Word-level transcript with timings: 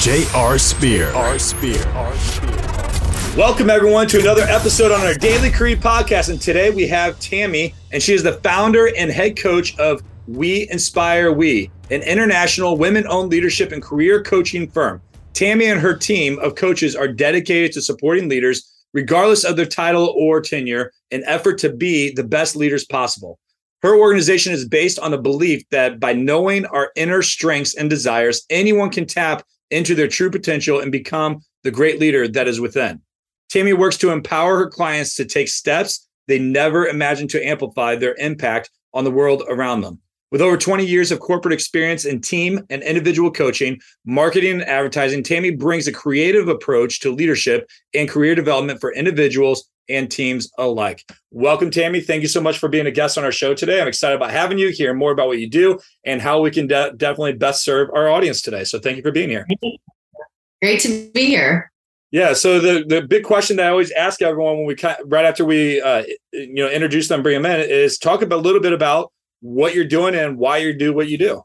J.R. 0.00 0.56
Spear. 0.56 1.12
R. 1.12 1.38
Spear. 1.38 1.86
R. 1.88 2.16
Spear. 2.16 3.36
Welcome, 3.36 3.68
everyone, 3.68 4.06
to 4.06 4.18
another 4.18 4.44
episode 4.44 4.92
on 4.92 5.02
our 5.02 5.12
Daily 5.12 5.50
Creed 5.50 5.82
podcast. 5.82 6.30
And 6.30 6.40
today 6.40 6.70
we 6.70 6.86
have 6.86 7.18
Tami, 7.18 7.74
and 7.92 8.02
she 8.02 8.14
is 8.14 8.22
the 8.22 8.32
founder 8.38 8.88
and 8.96 9.10
head 9.10 9.36
coach 9.36 9.78
of 9.78 10.00
WeInspireWe, 10.30 11.70
an 11.90 12.00
international 12.00 12.78
women 12.78 13.06
owned 13.08 13.30
leadership 13.30 13.72
and 13.72 13.82
career 13.82 14.22
coaching 14.22 14.70
firm. 14.70 15.02
Tami 15.34 15.70
and 15.70 15.78
her 15.78 15.94
team 15.94 16.38
of 16.38 16.54
coaches 16.54 16.96
are 16.96 17.06
dedicated 17.06 17.72
to 17.72 17.82
supporting 17.82 18.26
leaders, 18.26 18.86
regardless 18.94 19.44
of 19.44 19.56
their 19.56 19.66
title 19.66 20.14
or 20.16 20.40
tenure, 20.40 20.92
in 21.10 21.22
effort 21.24 21.58
to 21.58 21.70
be 21.70 22.10
the 22.10 22.24
best 22.24 22.56
leaders 22.56 22.86
possible. 22.86 23.38
Her 23.82 23.94
organization 23.94 24.54
is 24.54 24.66
based 24.66 24.98
on 24.98 25.10
the 25.10 25.18
belief 25.18 25.62
that 25.72 26.00
by 26.00 26.14
knowing 26.14 26.64
our 26.64 26.90
inner 26.96 27.20
strengths 27.20 27.74
and 27.74 27.90
desires, 27.90 28.46
anyone 28.48 28.88
can 28.88 29.04
tap 29.04 29.42
into 29.70 29.94
their 29.94 30.08
true 30.08 30.30
potential 30.30 30.80
and 30.80 30.92
become 30.92 31.40
the 31.62 31.70
great 31.70 32.00
leader 32.00 32.26
that 32.28 32.48
is 32.48 32.60
within. 32.60 33.00
Tami 33.52 33.76
works 33.76 33.96
to 33.98 34.10
empower 34.10 34.56
her 34.58 34.68
clients 34.68 35.16
to 35.16 35.24
take 35.24 35.48
steps 35.48 36.06
they 36.30 36.38
never 36.38 36.86
imagined 36.86 37.28
to 37.30 37.44
amplify 37.44 37.96
their 37.96 38.14
impact 38.18 38.70
on 38.94 39.02
the 39.02 39.10
world 39.10 39.42
around 39.48 39.80
them. 39.80 39.98
With 40.30 40.40
over 40.40 40.56
20 40.56 40.86
years 40.86 41.10
of 41.10 41.18
corporate 41.18 41.52
experience 41.52 42.04
in 42.04 42.20
team 42.20 42.64
and 42.70 42.84
individual 42.84 43.32
coaching, 43.32 43.80
marketing, 44.04 44.52
and 44.52 44.64
advertising, 44.64 45.24
Tami 45.24 45.58
brings 45.58 45.88
a 45.88 45.92
creative 45.92 46.46
approach 46.46 47.00
to 47.00 47.12
leadership 47.12 47.68
and 47.94 48.08
career 48.08 48.36
development 48.36 48.80
for 48.80 48.94
individuals 48.94 49.68
and 49.90 50.10
teams 50.10 50.50
alike. 50.58 51.04
Welcome, 51.30 51.70
Tami. 51.70 52.04
Thank 52.04 52.22
you 52.22 52.28
so 52.28 52.40
much 52.40 52.58
for 52.58 52.68
being 52.68 52.86
a 52.86 52.90
guest 52.90 53.18
on 53.18 53.24
our 53.24 53.32
show 53.32 53.54
today. 53.54 53.80
I'm 53.80 53.88
excited 53.88 54.16
about 54.16 54.30
having 54.30 54.58
you, 54.58 54.70
hear 54.70 54.94
more 54.94 55.12
about 55.12 55.26
what 55.26 55.38
you 55.38 55.48
do, 55.48 55.78
and 56.04 56.22
how 56.22 56.40
we 56.40 56.50
can 56.50 56.66
de- 56.66 56.92
definitely 56.96 57.34
best 57.34 57.64
serve 57.64 57.90
our 57.94 58.08
audience 58.08 58.40
today. 58.42 58.64
So 58.64 58.78
thank 58.78 58.96
you 58.96 59.02
for 59.02 59.12
being 59.12 59.28
here. 59.28 59.46
Great 60.62 60.80
to 60.80 61.10
be 61.12 61.26
here. 61.26 61.70
Yeah. 62.10 62.32
So 62.32 62.58
the 62.58 62.84
the 62.86 63.02
big 63.02 63.24
question 63.24 63.56
that 63.56 63.66
I 63.66 63.70
always 63.70 63.92
ask 63.92 64.20
everyone 64.20 64.56
when 64.56 64.66
we 64.66 64.76
right 65.04 65.24
after 65.24 65.44
we 65.44 65.80
uh, 65.80 66.02
you 66.32 66.54
know 66.54 66.68
introduce 66.68 67.08
them, 67.08 67.22
bring 67.22 67.40
them 67.40 67.50
in, 67.50 67.68
is 67.68 67.98
talk 67.98 68.22
about 68.22 68.40
a 68.40 68.42
little 68.42 68.60
bit 68.60 68.72
about 68.72 69.12
what 69.40 69.74
you're 69.74 69.84
doing 69.84 70.14
and 70.14 70.36
why 70.36 70.58
you 70.58 70.76
do 70.76 70.92
what 70.92 71.08
you 71.08 71.18
do. 71.18 71.42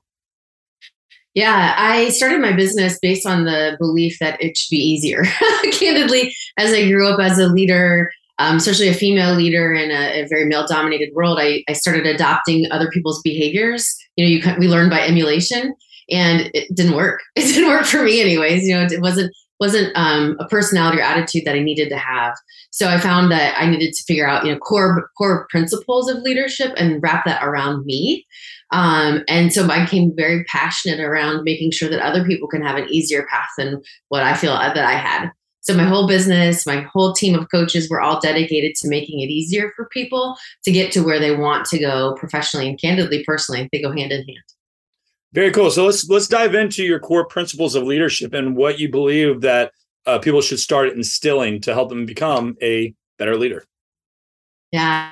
Yeah, 1.35 1.75
I 1.77 2.09
started 2.09 2.39
my 2.39 2.53
business 2.53 2.97
based 3.01 3.27
on 3.27 3.43
the 3.43 3.75
belief 3.77 4.17
that 4.19 4.41
it 4.41 4.55
should 4.55 4.71
be 4.71 4.77
easier. 4.77 5.23
Candidly, 5.73 6.33
as 6.57 6.71
I 6.71 6.89
grew 6.89 7.09
up 7.09 7.19
as 7.19 7.37
a 7.37 7.47
leader, 7.47 8.09
um, 8.39 8.57
especially 8.57 8.89
a 8.89 8.93
female 8.93 9.35
leader 9.35 9.73
in 9.73 9.91
a, 9.91 10.23
a 10.23 10.27
very 10.27 10.45
male 10.45 10.65
dominated 10.67 11.13
world, 11.13 11.39
I, 11.39 11.63
I, 11.69 11.73
started 11.73 12.05
adopting 12.05 12.69
other 12.71 12.89
people's 12.89 13.21
behaviors. 13.23 13.95
You 14.15 14.25
know, 14.25 14.29
you 14.29 14.59
we 14.59 14.67
learn 14.67 14.89
by 14.89 15.01
emulation, 15.01 15.73
and 16.09 16.51
it 16.53 16.73
didn't 16.75 16.95
work. 16.95 17.21
It 17.35 17.53
didn't 17.53 17.69
work 17.69 17.85
for 17.85 18.03
me, 18.03 18.21
anyways. 18.21 18.67
You 18.67 18.75
know, 18.75 18.83
it, 18.83 19.01
wasn't 19.01 19.33
wasn't 19.59 19.91
um, 19.95 20.35
a 20.39 20.47
personality 20.47 20.99
or 20.99 21.03
attitude 21.03 21.45
that 21.45 21.55
I 21.55 21.63
needed 21.63 21.89
to 21.89 21.97
have. 21.97 22.35
So 22.71 22.89
I 22.89 22.99
found 22.99 23.31
that 23.31 23.55
I 23.57 23.69
needed 23.69 23.93
to 23.93 24.03
figure 24.03 24.27
out, 24.27 24.45
you 24.45 24.51
know, 24.51 24.59
core 24.59 25.09
core 25.17 25.47
principles 25.49 26.09
of 26.09 26.17
leadership 26.17 26.73
and 26.75 27.01
wrap 27.01 27.25
that 27.25 27.41
around 27.41 27.85
me. 27.85 28.25
Um, 28.71 29.23
and 29.29 29.53
so 29.53 29.65
I 29.69 29.85
became 29.85 30.13
very 30.15 30.43
passionate 30.45 30.99
around 30.99 31.43
making 31.43 31.71
sure 31.71 31.89
that 31.89 32.05
other 32.05 32.25
people 32.25 32.47
can 32.47 32.61
have 32.61 32.75
an 32.75 32.89
easier 32.89 33.25
path 33.29 33.49
than 33.57 33.81
what 34.09 34.23
I 34.23 34.33
feel 34.33 34.53
that 34.53 34.77
I 34.77 34.93
had. 34.93 35.31
So 35.65 35.75
my 35.75 35.83
whole 35.83 36.07
business, 36.07 36.65
my 36.65 36.81
whole 36.81 37.13
team 37.13 37.33
of 37.33 37.49
coaches, 37.49 37.89
were 37.89 37.99
all 37.99 38.19
dedicated 38.19 38.75
to 38.75 38.87
making 38.87 39.21
it 39.21 39.31
easier 39.31 39.71
for 39.75 39.87
people 39.89 40.37
to 40.63 40.71
get 40.71 40.91
to 40.91 41.01
where 41.01 41.19
they 41.19 41.35
want 41.35 41.65
to 41.67 41.79
go 41.79 42.15
professionally 42.15 42.69
and 42.69 42.79
candidly, 42.79 43.23
personally. 43.25 43.67
They 43.71 43.81
go 43.81 43.91
hand 43.91 44.11
in 44.11 44.19
hand. 44.19 44.43
Very 45.33 45.51
cool. 45.51 45.71
So 45.71 45.85
let's 45.85 46.07
let's 46.07 46.27
dive 46.27 46.53
into 46.53 46.83
your 46.83 46.99
core 46.99 47.25
principles 47.25 47.73
of 47.73 47.83
leadership 47.83 48.33
and 48.33 48.55
what 48.55 48.79
you 48.79 48.89
believe 48.89 49.41
that 49.41 49.71
uh, 50.05 50.19
people 50.19 50.41
should 50.41 50.59
start 50.59 50.89
instilling 50.89 51.61
to 51.61 51.73
help 51.73 51.89
them 51.89 52.05
become 52.05 52.55
a 52.61 52.93
better 53.17 53.35
leader. 53.35 53.65
Yeah. 54.71 55.11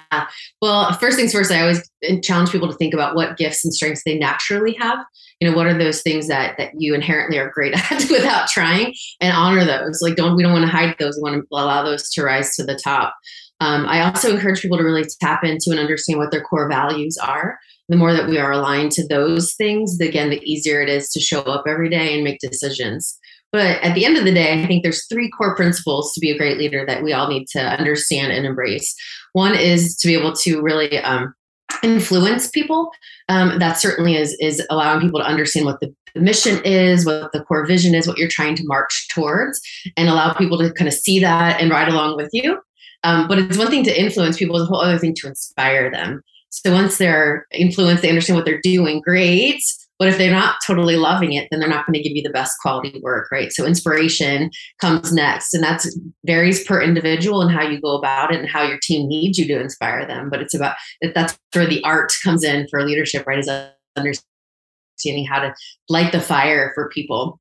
Well, 0.61 0.91
first 0.93 1.17
things 1.17 1.31
first, 1.31 1.51
I 1.51 1.61
always 1.61 1.89
challenge 2.21 2.51
people 2.51 2.67
to 2.69 2.75
think 2.75 2.93
about 2.93 3.15
what 3.15 3.37
gifts 3.37 3.63
and 3.63 3.73
strengths 3.73 4.03
they 4.05 4.17
naturally 4.17 4.73
have. 4.79 4.99
You 5.43 5.51
know, 5.51 5.57
what 5.57 5.67
are 5.67 5.77
those 5.77 6.01
things 6.01 6.29
that 6.29 6.55
that 6.57 6.71
you 6.77 6.93
inherently 6.95 7.37
are 7.37 7.51
great 7.51 7.73
at 7.91 8.09
without 8.09 8.47
trying, 8.47 8.93
and 9.19 9.35
honor 9.35 9.65
those. 9.65 9.99
Like, 10.01 10.15
don't 10.15 10.37
we 10.37 10.43
don't 10.43 10.53
want 10.53 10.63
to 10.63 10.71
hide 10.71 10.95
those. 10.99 11.17
We 11.17 11.29
want 11.29 11.41
to 11.41 11.47
allow 11.51 11.83
those 11.83 12.09
to 12.11 12.23
rise 12.23 12.55
to 12.55 12.63
the 12.63 12.79
top. 12.81 13.13
Um, 13.59 13.85
I 13.85 14.01
also 14.03 14.31
encourage 14.31 14.61
people 14.61 14.77
to 14.77 14.83
really 14.83 15.05
tap 15.21 15.43
into 15.43 15.71
and 15.71 15.79
understand 15.79 16.19
what 16.19 16.31
their 16.31 16.43
core 16.43 16.69
values 16.69 17.17
are 17.17 17.57
the 17.89 17.97
more 17.97 18.13
that 18.13 18.29
we 18.29 18.37
are 18.37 18.51
aligned 18.51 18.91
to 18.93 19.07
those 19.07 19.55
things, 19.55 19.99
again, 19.99 20.29
the 20.29 20.41
easier 20.43 20.81
it 20.81 20.89
is 20.89 21.09
to 21.09 21.19
show 21.19 21.41
up 21.41 21.65
every 21.67 21.89
day 21.89 22.13
and 22.13 22.23
make 22.23 22.39
decisions. 22.39 23.17
But 23.51 23.83
at 23.83 23.93
the 23.93 24.05
end 24.05 24.17
of 24.17 24.25
the 24.25 24.33
day, 24.33 24.63
I 24.63 24.65
think 24.65 24.81
there's 24.81 25.05
three 25.05 25.29
core 25.29 25.55
principles 25.55 26.13
to 26.13 26.19
be 26.19 26.31
a 26.31 26.37
great 26.37 26.57
leader 26.57 26.85
that 26.87 27.03
we 27.03 27.13
all 27.13 27.27
need 27.27 27.47
to 27.49 27.59
understand 27.59 28.31
and 28.31 28.45
embrace. 28.45 28.95
One 29.33 29.55
is 29.55 29.95
to 29.97 30.07
be 30.07 30.15
able 30.15 30.33
to 30.37 30.61
really 30.61 30.97
um, 30.99 31.35
influence 31.84 32.47
people. 32.47 32.91
Um, 33.29 33.59
that 33.59 33.73
certainly 33.73 34.16
is 34.16 34.35
is 34.39 34.66
allowing 34.69 35.01
people 35.01 35.19
to 35.19 35.25
understand 35.25 35.66
what 35.66 35.79
the 35.79 35.94
mission 36.16 36.61
is, 36.63 37.06
what 37.06 37.31
the 37.31 37.44
core 37.44 37.66
vision 37.66 37.95
is, 37.95 38.07
what 38.07 38.17
you're 38.17 38.28
trying 38.28 38.56
to 38.56 38.63
march 38.66 39.07
towards, 39.09 39.59
and 39.97 40.09
allow 40.09 40.33
people 40.33 40.57
to 40.59 40.72
kind 40.73 40.88
of 40.88 40.94
see 40.94 41.19
that 41.19 41.59
and 41.59 41.72
ride 41.72 41.89
along 41.89 42.17
with 42.17 42.29
you. 42.33 42.59
Um, 43.03 43.28
but 43.28 43.39
it's 43.39 43.57
one 43.57 43.69
thing 43.69 43.83
to 43.83 44.00
influence 44.00 44.38
people; 44.38 44.57
it's 44.57 44.69
a 44.69 44.73
whole 44.73 44.81
other 44.81 45.00
thing 45.00 45.13
to 45.16 45.28
inspire 45.28 45.91
them. 45.91 46.22
So 46.50 46.72
once 46.72 46.97
they're 46.97 47.47
influenced, 47.51 48.03
they 48.03 48.09
understand 48.09 48.38
what 48.38 48.45
they're 48.45 48.62
doing, 48.62 49.01
great. 49.01 49.62
But 49.99 50.07
if 50.07 50.17
they're 50.17 50.31
not 50.31 50.55
totally 50.65 50.97
loving 50.97 51.33
it, 51.33 51.47
then 51.49 51.59
they're 51.59 51.69
not 51.69 51.85
going 51.85 51.93
to 51.93 52.01
give 52.01 52.15
you 52.15 52.23
the 52.23 52.29
best 52.29 52.53
quality 52.61 52.99
work, 53.01 53.29
right? 53.31 53.53
So 53.53 53.65
inspiration 53.65 54.49
comes 54.81 55.13
next, 55.13 55.53
and 55.53 55.63
that 55.63 55.85
varies 56.25 56.63
per 56.63 56.81
individual 56.81 57.41
and 57.41 57.51
how 57.51 57.61
you 57.61 57.79
go 57.79 57.97
about 57.97 58.33
it 58.33 58.39
and 58.39 58.49
how 58.49 58.63
your 58.63 58.79
team 58.81 59.07
needs 59.07 59.37
you 59.37 59.47
to 59.47 59.61
inspire 59.61 60.05
them. 60.07 60.29
But 60.29 60.41
it's 60.41 60.53
about 60.53 60.75
that's 61.13 61.37
where 61.53 61.67
the 61.67 61.83
art 61.83 62.11
comes 62.23 62.43
in 62.43 62.67
for 62.69 62.83
leadership, 62.83 63.25
right? 63.27 63.39
Is 63.39 63.49
understanding 63.95 65.25
how 65.25 65.39
to 65.39 65.53
light 65.89 66.11
the 66.11 66.21
fire 66.21 66.71
for 66.75 66.89
people. 66.89 67.39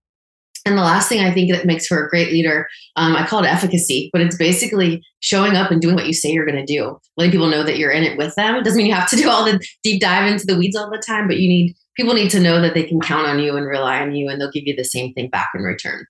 And 0.64 0.78
the 0.78 0.82
last 0.82 1.08
thing 1.08 1.18
I 1.20 1.32
think 1.32 1.50
that 1.50 1.66
makes 1.66 1.88
for 1.88 2.06
a 2.06 2.08
great 2.08 2.30
leader, 2.30 2.68
um, 2.94 3.16
I 3.16 3.26
call 3.26 3.42
it 3.42 3.48
efficacy, 3.48 4.10
but 4.12 4.22
it's 4.22 4.36
basically 4.36 5.02
showing 5.18 5.56
up 5.56 5.72
and 5.72 5.80
doing 5.80 5.96
what 5.96 6.06
you 6.06 6.12
say 6.12 6.30
you're 6.30 6.46
going 6.46 6.64
to 6.64 6.72
do. 6.72 7.00
Letting 7.16 7.32
people 7.32 7.48
know 7.48 7.64
that 7.64 7.78
you're 7.78 7.90
in 7.90 8.04
it 8.04 8.16
with 8.16 8.36
them. 8.36 8.54
It 8.54 8.64
doesn't 8.64 8.78
mean 8.78 8.86
you 8.86 8.94
have 8.94 9.10
to 9.10 9.16
do 9.16 9.28
all 9.28 9.44
the 9.44 9.60
deep 9.82 10.00
dive 10.00 10.30
into 10.30 10.46
the 10.46 10.56
weeds 10.56 10.76
all 10.76 10.88
the 10.88 11.02
time, 11.04 11.26
but 11.26 11.38
you 11.38 11.48
need 11.48 11.74
people 11.96 12.14
need 12.14 12.30
to 12.30 12.40
know 12.40 12.60
that 12.60 12.74
they 12.74 12.84
can 12.84 13.00
count 13.00 13.26
on 13.26 13.38
you 13.38 13.56
and 13.56 13.66
rely 13.66 14.00
on 14.00 14.14
you, 14.14 14.28
and 14.28 14.40
they'll 14.40 14.50
give 14.50 14.66
you 14.66 14.76
the 14.76 14.84
same 14.84 15.12
thing 15.14 15.28
back 15.28 15.50
in 15.54 15.62
return. 15.62 16.06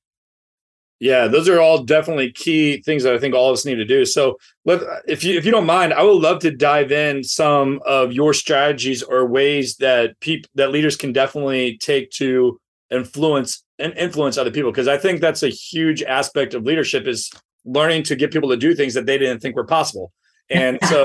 Yeah, 1.00 1.26
those 1.26 1.48
are 1.48 1.60
all 1.60 1.82
definitely 1.82 2.30
key 2.30 2.80
things 2.82 3.02
that 3.02 3.12
I 3.12 3.18
think 3.18 3.34
all 3.34 3.48
of 3.48 3.54
us 3.54 3.66
need 3.66 3.74
to 3.74 3.84
do. 3.84 4.04
So, 4.04 4.38
let, 4.64 4.82
if 5.08 5.24
you 5.24 5.36
if 5.36 5.44
you 5.44 5.50
don't 5.50 5.66
mind, 5.66 5.92
I 5.92 6.04
would 6.04 6.22
love 6.22 6.38
to 6.40 6.50
dive 6.52 6.92
in 6.92 7.24
some 7.24 7.80
of 7.84 8.12
your 8.12 8.32
strategies 8.32 9.02
or 9.02 9.26
ways 9.26 9.76
that 9.78 10.18
people 10.20 10.48
that 10.54 10.70
leaders 10.70 10.96
can 10.96 11.12
definitely 11.12 11.76
take 11.78 12.10
to 12.12 12.60
influence 12.92 13.64
and 13.80 13.92
influence 13.94 14.38
other 14.38 14.52
people 14.52 14.70
because 14.70 14.86
I 14.86 14.96
think 14.96 15.20
that's 15.20 15.42
a 15.42 15.48
huge 15.48 16.02
aspect 16.04 16.54
of 16.54 16.62
leadership 16.62 17.08
is 17.08 17.32
learning 17.64 18.04
to 18.04 18.16
get 18.16 18.32
people 18.32 18.50
to 18.50 18.56
do 18.56 18.74
things 18.74 18.94
that 18.94 19.06
they 19.06 19.18
didn't 19.18 19.40
think 19.40 19.56
were 19.56 19.66
possible. 19.66 20.12
And 20.50 20.78
so, 20.88 21.04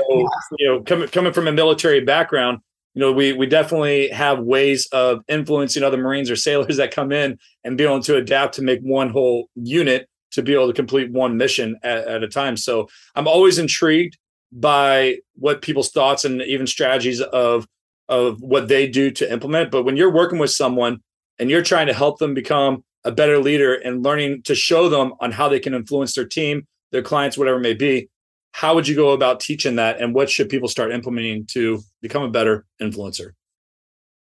you 0.58 0.66
know, 0.68 0.82
coming 0.82 1.08
coming 1.08 1.32
from 1.32 1.48
a 1.48 1.52
military 1.52 2.00
background, 2.04 2.58
you 2.94 3.00
know, 3.00 3.12
we 3.12 3.32
we 3.32 3.46
definitely 3.46 4.08
have 4.08 4.40
ways 4.40 4.88
of 4.92 5.22
influencing 5.28 5.82
other 5.82 5.96
Marines 5.96 6.30
or 6.30 6.36
sailors 6.36 6.78
that 6.78 6.90
come 6.90 7.12
in 7.12 7.38
and 7.64 7.78
be 7.78 7.84
able 7.84 8.02
to 8.02 8.16
adapt 8.16 8.54
to 8.54 8.62
make 8.62 8.80
one 8.80 9.10
whole 9.10 9.48
unit 9.54 10.08
to 10.32 10.42
be 10.42 10.54
able 10.54 10.66
to 10.66 10.72
complete 10.72 11.10
one 11.10 11.36
mission 11.36 11.78
at, 11.82 12.06
at 12.06 12.22
a 12.22 12.28
time. 12.28 12.56
So 12.56 12.88
I'm 13.14 13.28
always 13.28 13.58
intrigued 13.58 14.18
by 14.52 15.18
what 15.34 15.62
people's 15.62 15.90
thoughts 15.90 16.24
and 16.24 16.42
even 16.42 16.66
strategies 16.66 17.20
of 17.20 17.66
of 18.08 18.40
what 18.40 18.68
they 18.68 18.88
do 18.88 19.10
to 19.10 19.30
implement. 19.30 19.70
But 19.70 19.84
when 19.84 19.96
you're 19.96 20.12
working 20.12 20.38
with 20.38 20.50
someone 20.50 21.00
and 21.38 21.50
you're 21.50 21.62
trying 21.62 21.86
to 21.88 21.92
help 21.92 22.18
them 22.18 22.34
become 22.34 22.82
a 23.04 23.12
better 23.12 23.38
leader 23.38 23.74
and 23.74 24.02
learning 24.02 24.42
to 24.42 24.54
show 24.54 24.88
them 24.88 25.12
on 25.20 25.30
how 25.30 25.48
they 25.48 25.60
can 25.60 25.74
influence 25.74 26.14
their 26.14 26.24
team, 26.24 26.66
their 26.90 27.02
clients, 27.02 27.38
whatever 27.38 27.58
it 27.58 27.62
may 27.62 27.74
be, 27.74 28.08
how 28.52 28.74
would 28.74 28.88
you 28.88 28.96
go 28.96 29.10
about 29.10 29.40
teaching 29.40 29.76
that 29.76 30.00
and 30.00 30.14
what 30.14 30.30
should 30.30 30.48
people 30.48 30.68
start 30.68 30.92
implementing 30.92 31.46
to 31.52 31.80
become 32.02 32.22
a 32.22 32.30
better 32.30 32.64
influencer? 32.80 33.32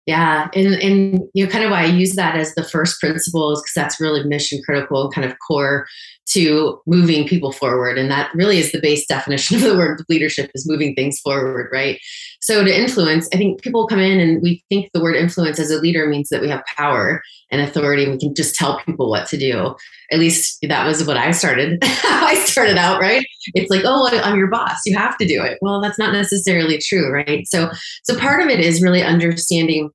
Yeah, 0.06 0.48
and 0.54 0.74
and 0.74 1.20
you 1.32 1.44
know, 1.44 1.50
kind 1.50 1.64
of 1.64 1.70
why 1.70 1.82
I 1.82 1.86
use 1.86 2.14
that 2.16 2.36
as 2.36 2.54
the 2.54 2.64
first 2.64 2.98
principle 2.98 3.52
is 3.52 3.60
because 3.60 3.74
that's 3.74 4.00
really 4.00 4.24
mission 4.24 4.60
critical 4.64 5.04
and 5.04 5.14
kind 5.14 5.30
of 5.30 5.36
core 5.46 5.86
to 6.30 6.80
moving 6.86 7.26
people 7.26 7.52
forward. 7.52 7.98
And 7.98 8.10
that 8.10 8.32
really 8.34 8.58
is 8.58 8.72
the 8.72 8.80
base 8.80 9.06
definition 9.06 9.56
of 9.58 9.62
the 9.62 9.76
word 9.76 10.02
leadership 10.08 10.50
is 10.54 10.68
moving 10.68 10.94
things 10.94 11.18
forward, 11.20 11.68
right? 11.72 12.00
So 12.40 12.64
to 12.64 12.76
influence, 12.76 13.28
I 13.32 13.36
think 13.36 13.62
people 13.62 13.86
come 13.86 14.00
in 14.00 14.18
and 14.18 14.42
we 14.42 14.64
think 14.68 14.90
the 14.92 15.02
word 15.02 15.16
influence 15.16 15.58
as 15.58 15.70
a 15.70 15.78
leader 15.78 16.06
means 16.06 16.28
that 16.30 16.40
we 16.40 16.48
have 16.48 16.62
power 16.76 17.22
and 17.50 17.60
authority 17.60 18.04
and 18.04 18.12
we 18.12 18.18
can 18.18 18.34
just 18.34 18.54
tell 18.54 18.80
people 18.80 19.10
what 19.10 19.28
to 19.28 19.36
do. 19.36 19.74
At 20.10 20.18
least 20.18 20.58
that 20.62 20.86
was 20.86 21.06
what 21.06 21.16
I 21.16 21.30
started. 21.32 21.78
I 21.82 22.42
started 22.46 22.78
out, 22.78 23.00
right? 23.00 23.24
It's 23.54 23.70
like, 23.70 23.82
oh, 23.84 24.08
I'm 24.10 24.38
your 24.38 24.48
boss. 24.48 24.80
You 24.86 24.96
have 24.96 25.16
to 25.18 25.26
do 25.26 25.42
it. 25.42 25.58
Well, 25.60 25.80
that's 25.80 25.98
not 25.98 26.12
necessarily 26.12 26.78
true, 26.78 27.12
right? 27.12 27.46
So 27.46 27.70
so 28.04 28.18
part 28.18 28.42
of 28.42 28.48
it 28.48 28.60
is 28.60 28.82
really 28.82 29.02
understanding 29.02 29.90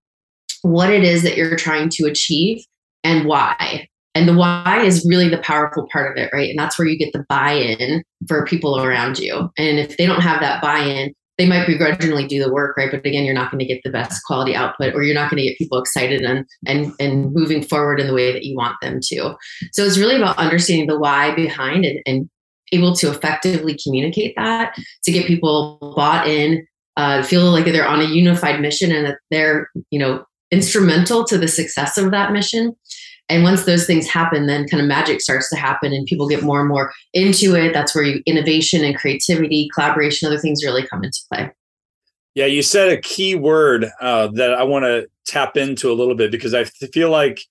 what 0.62 0.92
it 0.92 1.04
is 1.04 1.24
that 1.24 1.38
you're 1.38 1.56
trying 1.56 1.90
to 1.90 2.06
achieve 2.06 2.64
and 3.04 3.26
why. 3.26 3.88
And 4.16 4.28
the 4.28 4.36
why 4.36 4.82
is 4.84 5.06
really 5.08 5.30
the 5.30 5.38
powerful 5.40 5.88
part 5.92 6.12
of 6.12 6.22
it, 6.22 6.32
right? 6.34 6.50
And 6.50 6.58
that's 6.58 6.80
where 6.80 6.88
you 6.88 6.98
get 6.98 7.14
the 7.14 7.26
buy 7.30 7.54
in 7.54 8.04
for 8.28 8.46
people 8.46 8.80
around 8.80 9.20
you. 9.20 9.50
And 9.58 9.78
if 9.78 9.98
they 9.98 10.06
don't 10.08 10.22
have 10.22 10.42
that 10.42 10.62
buy 10.62 10.80
in, 10.80 11.14
they 11.38 11.46
might 11.46 11.68
begrudgingly 11.68 12.26
do 12.26 12.44
the 12.44 12.52
work, 12.52 12.76
right? 12.78 12.90
But 12.90 13.06
again, 13.06 13.24
you're 13.24 13.36
not 13.36 13.52
going 13.52 13.60
to 13.60 13.66
get 13.66 13.82
the 13.84 13.92
best 13.92 14.24
quality 14.26 14.56
output 14.56 14.96
or 14.96 15.04
you're 15.04 15.14
not 15.14 15.30
going 15.30 15.38
to 15.38 15.48
get 15.48 15.58
people 15.58 15.80
excited 15.80 16.24
and, 16.24 16.46
and, 16.66 16.92
and 17.00 17.32
moving 17.32 17.62
forward 17.62 18.00
in 18.00 18.08
the 18.08 18.14
way 18.14 18.34
that 18.34 18.44
you 18.44 18.56
want 18.56 18.76
them 18.82 19.00
to. 19.04 19.36
So 19.72 19.84
it's 19.84 20.00
really 20.00 20.16
about 20.16 20.40
understanding 20.40 20.88
the 20.88 20.98
why 20.98 21.36
behind 21.36 21.86
it 21.86 22.02
and 22.08 22.28
able 22.72 22.96
to 22.96 23.10
effectively 23.10 23.78
communicate 23.82 24.36
that 24.36 24.76
to 25.04 25.12
get 25.12 25.28
people 25.28 25.78
bought 25.96 26.28
in, 26.28 26.66
uh, 26.98 27.22
feel 27.22 27.44
like 27.52 27.66
they're 27.66 27.88
on 27.88 28.02
a 28.02 28.06
unified 28.06 28.60
mission 28.60 28.92
and 28.92 29.06
that 29.06 29.20
they're, 29.30 29.70
you 29.92 30.00
know, 30.00 30.26
instrumental 30.50 31.24
to 31.26 31.38
the 31.38 31.48
success 31.48 31.98
of 31.98 32.12
that 32.12 32.32
mission. 32.32 32.76
And 33.30 33.44
once 33.44 33.66
those 33.66 33.86
things 33.86 34.08
happen, 34.08 34.48
then 34.48 34.68
kind 34.68 34.82
of 34.82 34.88
magic 34.88 35.22
starts 35.22 35.50
to 35.50 35.58
happen 35.58 35.92
and 35.92 36.06
people 36.06 36.30
get 36.30 36.44
more 36.44 36.62
and 36.62 36.70
more 36.70 36.94
into 37.14 37.56
it. 37.56 37.74
That's 37.74 37.94
where 37.94 38.06
you, 38.06 38.24
innovation 38.26 38.84
and 38.84 38.96
creativity, 38.98 39.70
collaboration, 39.74 40.28
other 40.28 40.40
things 40.40 40.64
really 40.64 40.88
come 40.88 41.04
into 41.04 41.20
play. 41.32 41.52
Yeah, 42.36 42.46
you 42.46 42.62
said 42.62 42.90
a 42.90 43.02
key 43.02 43.36
word 43.36 43.88
uh, 44.00 44.28
that 44.34 44.54
I 44.54 44.64
want 44.64 44.86
to 44.86 45.08
tap 45.26 45.58
into 45.58 45.92
a 45.92 45.96
little 45.96 46.16
bit 46.16 46.32
because 46.32 46.54
I 46.54 46.66
feel 46.66 47.10
like 47.10 47.42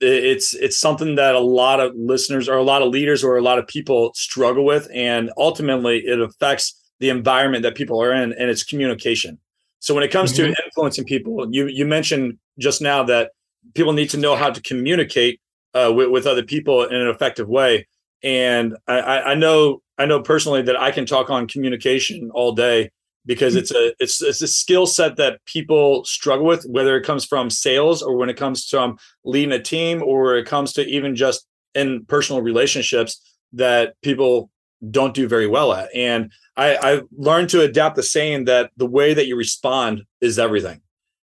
it's 0.00 0.54
it's 0.54 0.76
something 0.76 1.14
that 1.14 1.34
a 1.34 1.40
lot 1.40 1.80
of 1.80 1.94
listeners 1.96 2.48
or 2.48 2.56
a 2.56 2.62
lot 2.62 2.82
of 2.82 2.88
leaders 2.88 3.24
or 3.24 3.36
a 3.36 3.42
lot 3.42 3.58
of 3.58 3.66
people 3.66 4.12
struggle 4.14 4.64
with, 4.64 4.88
and 4.92 5.30
ultimately 5.38 6.00
it 6.00 6.20
affects 6.20 6.78
the 7.00 7.08
environment 7.08 7.62
that 7.62 7.74
people 7.74 8.02
are 8.02 8.12
in, 8.12 8.32
and 8.34 8.50
it's 8.50 8.64
communication. 8.64 9.38
So 9.80 9.94
when 9.94 10.04
it 10.04 10.10
comes 10.10 10.32
mm-hmm. 10.32 10.52
to 10.52 10.64
influencing 10.64 11.04
people, 11.04 11.46
you 11.50 11.66
you 11.66 11.86
mentioned 11.86 12.38
just 12.58 12.82
now 12.82 13.02
that 13.04 13.30
people 13.74 13.92
need 13.92 14.10
to 14.10 14.18
know 14.18 14.36
how 14.36 14.50
to 14.50 14.60
communicate 14.62 15.40
uh, 15.74 15.92
with, 15.94 16.10
with 16.10 16.26
other 16.26 16.42
people 16.42 16.84
in 16.84 16.94
an 16.94 17.08
effective 17.08 17.48
way. 17.48 17.86
And 18.22 18.76
I, 18.86 19.20
I 19.20 19.34
know 19.34 19.82
I 19.98 20.06
know 20.06 20.20
personally 20.20 20.62
that 20.62 20.80
I 20.80 20.90
can 20.90 21.06
talk 21.06 21.30
on 21.30 21.46
communication 21.46 22.30
all 22.32 22.52
day 22.52 22.90
because 23.26 23.54
it's 23.54 23.70
a 23.70 23.94
it's 24.00 24.22
it's 24.22 24.42
a 24.42 24.48
skill 24.48 24.86
set 24.86 25.16
that 25.16 25.44
people 25.46 26.04
struggle 26.04 26.46
with, 26.46 26.64
whether 26.64 26.96
it 26.96 27.04
comes 27.04 27.24
from 27.24 27.50
sales 27.50 28.02
or 28.02 28.16
when 28.16 28.28
it 28.28 28.36
comes 28.36 28.66
from 28.66 28.98
leading 29.24 29.52
a 29.52 29.62
team 29.62 30.02
or 30.02 30.36
it 30.36 30.46
comes 30.46 30.72
to 30.74 30.86
even 30.86 31.14
just 31.16 31.46
in 31.74 32.04
personal 32.06 32.42
relationships 32.42 33.20
that 33.52 34.00
people 34.02 34.50
don't 34.90 35.14
do 35.14 35.28
very 35.28 35.46
well 35.46 35.72
at. 35.72 35.88
And 35.94 36.30
I, 36.56 36.76
I 36.76 37.02
learned 37.16 37.50
to 37.50 37.62
adapt 37.62 37.96
the 37.96 38.02
saying 38.02 38.44
that 38.44 38.70
the 38.76 38.86
way 38.86 39.14
that 39.14 39.26
you 39.26 39.36
respond 39.36 40.02
is 40.20 40.38
everything. 40.38 40.80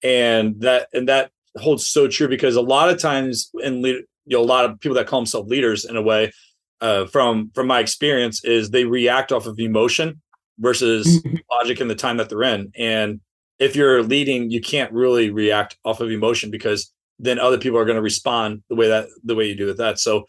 And 0.02 0.60
that 0.60 0.88
and 0.92 1.08
that 1.08 1.30
holds 1.58 1.86
so 1.86 2.08
true 2.08 2.28
because 2.28 2.56
a 2.56 2.62
lot 2.62 2.88
of 2.88 2.98
times 2.98 3.50
in 3.62 3.82
lead, 3.82 4.04
you 4.26 4.36
know, 4.36 4.42
a 4.42 4.44
lot 4.44 4.64
of 4.64 4.80
people 4.80 4.96
that 4.96 5.06
call 5.06 5.20
themselves 5.20 5.50
leaders 5.50 5.84
in 5.84 5.96
a 5.96 6.02
way, 6.02 6.32
uh, 6.80 7.06
from 7.06 7.50
from 7.54 7.66
my 7.66 7.80
experience, 7.80 8.44
is 8.44 8.70
they 8.70 8.84
react 8.84 9.32
off 9.32 9.46
of 9.46 9.58
emotion 9.58 10.20
versus 10.58 11.22
mm-hmm. 11.22 11.36
logic 11.50 11.80
in 11.80 11.88
the 11.88 11.94
time 11.94 12.16
that 12.16 12.28
they're 12.28 12.42
in. 12.42 12.72
And 12.76 13.20
if 13.58 13.76
you're 13.76 14.02
leading, 14.02 14.50
you 14.50 14.60
can't 14.60 14.92
really 14.92 15.30
react 15.30 15.76
off 15.84 16.00
of 16.00 16.10
emotion 16.10 16.50
because 16.50 16.92
then 17.18 17.38
other 17.38 17.58
people 17.58 17.78
are 17.78 17.84
going 17.84 17.96
to 17.96 18.02
respond 18.02 18.62
the 18.68 18.74
way 18.74 18.88
that 18.88 19.06
the 19.22 19.34
way 19.34 19.46
you 19.46 19.54
do 19.54 19.66
with 19.66 19.78
that. 19.78 19.98
So 19.98 20.26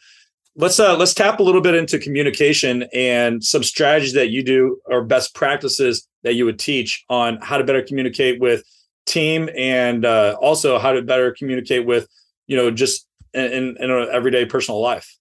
let's 0.55 0.79
uh 0.79 0.95
let's 0.97 1.13
tap 1.13 1.39
a 1.39 1.43
little 1.43 1.61
bit 1.61 1.75
into 1.75 1.99
communication 1.99 2.85
and 2.93 3.43
some 3.43 3.63
strategies 3.63 4.13
that 4.13 4.29
you 4.29 4.43
do 4.43 4.79
or 4.85 5.03
best 5.03 5.33
practices 5.35 6.07
that 6.23 6.35
you 6.35 6.45
would 6.45 6.59
teach 6.59 7.03
on 7.09 7.37
how 7.41 7.57
to 7.57 7.63
better 7.63 7.81
communicate 7.81 8.39
with 8.39 8.63
team 9.05 9.49
and 9.57 10.05
uh, 10.05 10.35
also 10.41 10.79
how 10.79 10.91
to 10.91 11.01
better 11.01 11.33
communicate 11.37 11.85
with 11.85 12.07
you 12.47 12.55
know 12.55 12.71
just 12.71 13.07
in, 13.33 13.75
in 13.79 13.91
an 13.91 14.07
everyday 14.11 14.45
personal 14.45 14.81
life. 14.81 15.17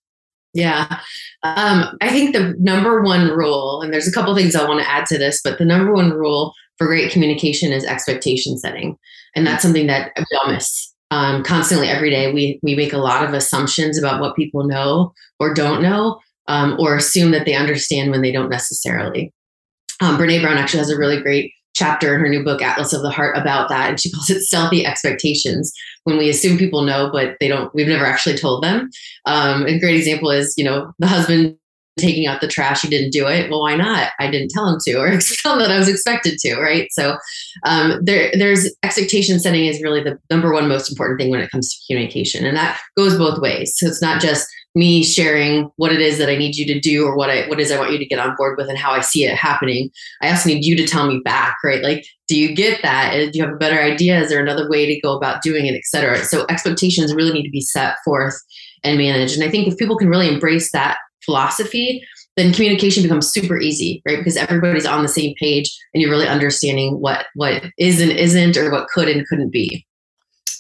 Yeah. 0.52 1.00
Um, 1.42 1.98
i 2.00 2.10
think 2.10 2.34
the 2.34 2.54
number 2.58 3.02
one 3.02 3.28
rule 3.28 3.82
and 3.82 3.92
there's 3.92 4.06
a 4.06 4.12
couple 4.12 4.34
things 4.36 4.54
i 4.54 4.66
want 4.66 4.80
to 4.80 4.88
add 4.88 5.04
to 5.06 5.18
this 5.18 5.40
but 5.42 5.58
the 5.58 5.64
number 5.64 5.92
one 5.92 6.10
rule 6.10 6.54
for 6.78 6.86
great 6.86 7.10
communication 7.12 7.72
is 7.72 7.84
expectation 7.84 8.58
setting. 8.58 8.96
And 9.34 9.46
that's 9.46 9.62
something 9.62 9.86
that 9.86 10.12
we 10.16 10.38
all 10.38 10.52
miss 10.52 10.92
um, 11.10 11.42
constantly 11.42 11.88
every 11.88 12.10
day. 12.10 12.32
We 12.32 12.58
we 12.62 12.74
make 12.74 12.92
a 12.92 12.98
lot 12.98 13.24
of 13.24 13.34
assumptions 13.34 13.98
about 13.98 14.20
what 14.20 14.36
people 14.36 14.64
know 14.64 15.12
or 15.38 15.54
don't 15.54 15.82
know 15.82 16.20
um, 16.48 16.76
or 16.78 16.96
assume 16.96 17.30
that 17.32 17.46
they 17.46 17.54
understand 17.54 18.10
when 18.10 18.22
they 18.22 18.32
don't 18.32 18.50
necessarily. 18.50 19.32
Um, 20.00 20.18
Brené 20.18 20.42
Brown 20.42 20.58
actually 20.58 20.80
has 20.80 20.90
a 20.90 20.98
really 20.98 21.20
great 21.20 21.52
chapter 21.74 22.14
in 22.14 22.20
her 22.20 22.28
new 22.28 22.42
book 22.42 22.62
atlas 22.62 22.92
of 22.92 23.02
the 23.02 23.10
heart 23.10 23.36
about 23.36 23.68
that. 23.68 23.90
And 23.90 24.00
she 24.00 24.10
calls 24.10 24.30
it 24.30 24.40
stealthy 24.42 24.86
expectations 24.86 25.72
when 26.04 26.18
we 26.18 26.30
assume 26.30 26.58
people 26.58 26.82
know 26.82 27.10
but 27.12 27.36
they 27.40 27.48
don't 27.48 27.74
we've 27.74 27.88
never 27.88 28.06
actually 28.06 28.36
told 28.36 28.62
them. 28.62 28.90
Um, 29.26 29.66
a 29.66 29.78
great 29.78 29.96
example 29.96 30.30
is 30.30 30.54
you 30.56 30.64
know 30.64 30.92
the 30.98 31.06
husband 31.06 31.56
taking 31.96 32.26
out 32.26 32.40
the 32.40 32.48
trash 32.48 32.82
he 32.82 32.88
didn't 32.88 33.12
do 33.12 33.26
it. 33.26 33.50
Well 33.50 33.62
why 33.62 33.76
not? 33.76 34.12
I 34.18 34.30
didn't 34.30 34.50
tell 34.50 34.68
him 34.68 34.78
to 34.86 34.94
or 34.94 35.18
tell 35.42 35.54
him 35.54 35.58
that 35.60 35.70
i 35.70 35.78
was 35.78 35.88
expected 35.88 36.38
to 36.40 36.56
right? 36.56 36.88
So 36.92 37.16
um, 37.64 38.00
there, 38.02 38.32
there's 38.36 38.74
expectation 38.82 39.38
setting 39.38 39.66
is 39.66 39.82
really 39.82 40.02
the 40.02 40.18
number 40.30 40.52
one 40.52 40.68
most 40.68 40.90
important 40.90 41.20
thing 41.20 41.30
when 41.30 41.40
it 41.40 41.50
comes 41.50 41.72
to 41.72 41.86
communication. 41.86 42.44
And 42.44 42.56
that 42.56 42.80
goes 42.96 43.16
both 43.16 43.40
ways. 43.40 43.74
So 43.76 43.86
it's 43.86 44.02
not 44.02 44.20
just 44.20 44.48
me 44.74 45.04
sharing 45.04 45.70
what 45.76 45.92
it 45.92 46.00
is 46.00 46.18
that 46.18 46.28
I 46.28 46.36
need 46.36 46.56
you 46.56 46.66
to 46.66 46.80
do 46.80 47.06
or 47.06 47.16
what 47.16 47.30
I 47.30 47.46
what 47.48 47.60
is 47.60 47.70
I 47.70 47.78
want 47.78 47.92
you 47.92 47.98
to 47.98 48.06
get 48.06 48.18
on 48.18 48.34
board 48.36 48.58
with 48.58 48.68
and 48.68 48.78
how 48.78 48.90
I 48.90 49.00
see 49.00 49.24
it 49.24 49.36
happening. 49.36 49.90
I 50.20 50.30
also 50.30 50.48
need 50.48 50.64
you 50.64 50.76
to 50.76 50.86
tell 50.86 51.06
me 51.06 51.20
back, 51.24 51.56
right? 51.62 51.82
Like, 51.82 52.04
do 52.26 52.36
you 52.36 52.54
get 52.54 52.82
that? 52.82 53.12
Do 53.32 53.38
you 53.38 53.44
have 53.44 53.54
a 53.54 53.58
better 53.58 53.80
idea? 53.80 54.20
Is 54.20 54.30
there 54.30 54.42
another 54.42 54.68
way 54.68 54.86
to 54.86 55.00
go 55.00 55.16
about 55.16 55.42
doing 55.42 55.66
it, 55.66 55.74
et 55.74 55.84
cetera? 55.84 56.24
So 56.24 56.44
expectations 56.48 57.14
really 57.14 57.32
need 57.32 57.44
to 57.44 57.50
be 57.50 57.60
set 57.60 57.96
forth 58.04 58.34
and 58.82 58.98
managed. 58.98 59.34
And 59.34 59.44
I 59.44 59.50
think 59.50 59.68
if 59.68 59.78
people 59.78 59.96
can 59.96 60.08
really 60.08 60.28
embrace 60.28 60.72
that 60.72 60.98
philosophy, 61.24 62.04
then 62.36 62.52
communication 62.52 63.02
becomes 63.04 63.30
super 63.30 63.58
easy, 63.60 64.02
right? 64.06 64.18
Because 64.18 64.36
everybody's 64.36 64.86
on 64.86 65.02
the 65.02 65.08
same 65.08 65.34
page 65.38 65.70
and 65.92 66.02
you're 66.02 66.10
really 66.10 66.28
understanding 66.28 67.00
what 67.00 67.26
what 67.34 67.62
is 67.78 68.00
and 68.00 68.10
isn't 68.10 68.56
or 68.56 68.72
what 68.72 68.88
could 68.88 69.08
and 69.08 69.26
couldn't 69.28 69.50
be. 69.50 69.86